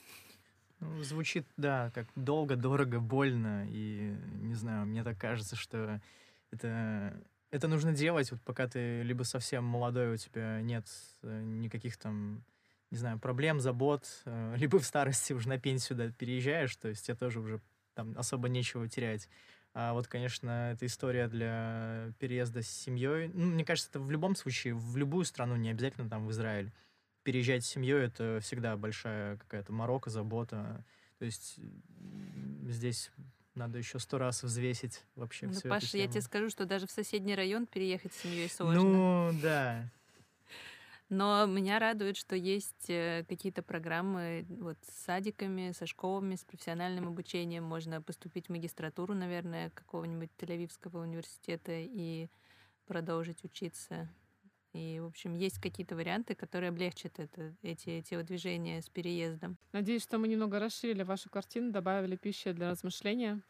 Ну, 0.81 1.03
звучит, 1.03 1.47
да, 1.57 1.91
как 1.95 2.09
долго, 2.15 2.57
дорого, 2.57 3.01
больно. 3.01 3.67
И, 3.71 4.15
не 4.43 4.55
знаю, 4.55 4.85
мне 4.85 5.03
так 5.03 5.19
кажется, 5.19 5.57
что 5.57 5.99
это, 6.51 7.19
это 7.53 7.69
нужно 7.69 7.93
делать, 7.93 8.31
вот 8.31 8.41
пока 8.43 8.67
ты 8.67 9.03
либо 9.03 9.23
совсем 9.25 9.63
молодой, 9.63 10.15
у 10.15 10.17
тебя 10.17 10.61
нет 10.63 10.87
э, 11.23 11.43
никаких 11.43 11.99
там, 11.99 12.43
не 12.91 12.97
знаю, 12.97 13.19
проблем, 13.19 13.61
забот, 13.61 14.07
э, 14.25 14.55
либо 14.57 14.79
в 14.79 14.85
старости 14.85 15.35
уже 15.35 15.49
на 15.49 15.59
пенсию 15.61 15.99
да, 15.99 16.11
переезжаешь, 16.11 16.75
то 16.77 16.89
есть 16.89 17.07
тебе 17.07 17.15
тоже 17.15 17.41
уже 17.41 17.61
там 17.95 18.15
особо 18.17 18.49
нечего 18.49 18.89
терять. 18.89 19.29
А 19.75 19.93
вот, 19.93 20.07
конечно, 20.07 20.73
эта 20.73 20.87
история 20.87 21.29
для 21.29 22.13
переезда 22.19 22.63
с 22.63 22.69
семьей. 22.69 23.29
Ну, 23.29 23.47
мне 23.47 23.65
кажется, 23.65 23.91
это 23.91 24.01
в 24.01 24.11
любом 24.11 24.35
случае, 24.35 24.75
в 24.75 24.97
любую 24.97 25.25
страну, 25.25 25.57
не 25.57 25.71
обязательно 25.71 26.09
там 26.09 26.27
в 26.27 26.31
Израиль. 26.31 26.73
Переезжать 27.23 27.65
с 27.65 27.69
семьей 27.69 28.03
это 28.03 28.41
всегда 28.43 28.77
большая 28.77 29.37
какая-то 29.37 29.73
морока, 29.73 30.11
забота. 30.11 30.85
То 31.19 31.27
есть 31.27 31.59
здесь 32.69 33.11
Надо 33.55 33.79
еще 33.79 33.99
сто 33.99 34.19
раз 34.19 34.43
взвесить 34.43 35.05
вообще 35.15 35.47
Ну, 35.47 35.53
всю 35.53 35.69
Паша, 35.69 35.99
я 35.99 36.09
тебе 36.09 36.23
скажу, 36.23 36.49
что 36.49 36.65
даже 36.65 36.87
в 36.87 36.91
соседний 36.91 37.35
район 37.35 37.67
переехать 37.67 38.15
с 38.15 38.23
семьей 38.23 38.49
сложно. 38.49 38.83
Ну, 38.83 39.31
да. 39.43 39.91
Но 41.11 41.45
меня 41.45 41.79
радует, 41.79 42.17
что 42.17 42.35
есть 42.35 42.89
э, 42.89 43.27
какие-то 43.29 43.63
программы 43.63 44.47
вот 44.49 44.79
с 44.81 45.05
садиками, 45.05 45.73
со 45.73 45.85
школами, 45.85 46.37
с 46.37 46.45
профессиональным 46.45 47.07
обучением. 47.07 47.65
Можно 47.65 48.01
поступить 48.01 48.47
в 48.47 48.49
магистратуру, 48.49 49.13
наверное, 49.13 49.69
какого-нибудь 49.71 50.31
Тель-Авивского 50.39 51.03
университета 51.03 51.73
и 51.73 52.31
продолжить 52.87 53.45
учиться. 53.45 54.09
И, 54.73 55.01
в 55.01 55.07
общем, 55.07 55.35
есть 55.35 55.61
какие-то 55.61 55.95
варианты, 55.95 56.35
которые 56.35 56.71
облегчат 56.71 57.19
это, 57.19 57.55
эти 57.63 58.01
телодвижения 58.01 58.81
с 58.81 58.89
переездом. 58.89 59.59
Надеюсь, 59.73 60.03
что 60.03 60.19
мы 60.19 60.29
немного 60.29 60.59
расширили 60.59 61.03
вашу 61.03 61.29
картину, 61.29 61.73
добавили 61.73 62.17
пищи 62.17 62.53
для 62.53 62.71
размышления. 62.71 63.43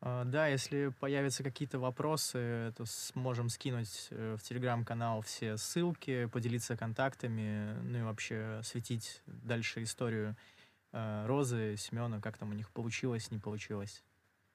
А, 0.00 0.24
Да, 0.24 0.46
если 0.48 0.88
появятся 1.00 1.42
какие-то 1.42 1.78
вопросы, 1.78 2.72
то 2.76 2.86
сможем 2.86 3.50
скинуть 3.50 4.08
э, 4.10 4.36
в 4.38 4.42
телеграм-канал 4.42 5.20
все 5.20 5.58
ссылки, 5.58 6.26
поделиться 6.26 6.76
контактами, 6.76 7.74
ну 7.82 7.98
и 7.98 8.02
вообще 8.02 8.60
светить 8.62 9.22
дальше 9.26 9.82
историю 9.82 10.34
э, 10.92 11.26
Розы, 11.26 11.76
Семена, 11.76 12.20
как 12.20 12.38
там 12.38 12.50
у 12.50 12.54
них 12.54 12.70
получилось, 12.70 13.30
не 13.30 13.38
получилось. 13.38 14.02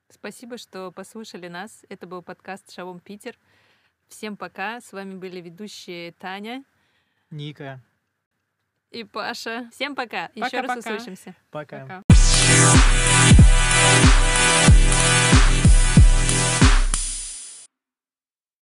Спасибо, 0.10 0.58
что 0.58 0.92
послушали 0.92 1.48
нас. 1.48 1.86
Это 1.88 2.08
был 2.08 2.24
подкаст 2.24 2.72
«Шалом 2.72 3.00
Питер». 3.00 3.38
Всем 4.10 4.38
пока. 4.38 4.82
С 4.82 4.92
вами 4.92 5.16
были 5.16 5.40
ведущие 5.40 6.12
Таня 6.14 6.64
Ника, 7.30 7.80
и 8.92 9.04
Паша. 9.04 9.70
Всем 9.72 9.96
пока. 9.96 10.32
Еще 10.34 10.62
раз 10.62 10.68
Пока-пока. 10.68 10.80
услышимся. 10.80 11.36
пока. 11.52 11.82
Пока. 11.82 12.04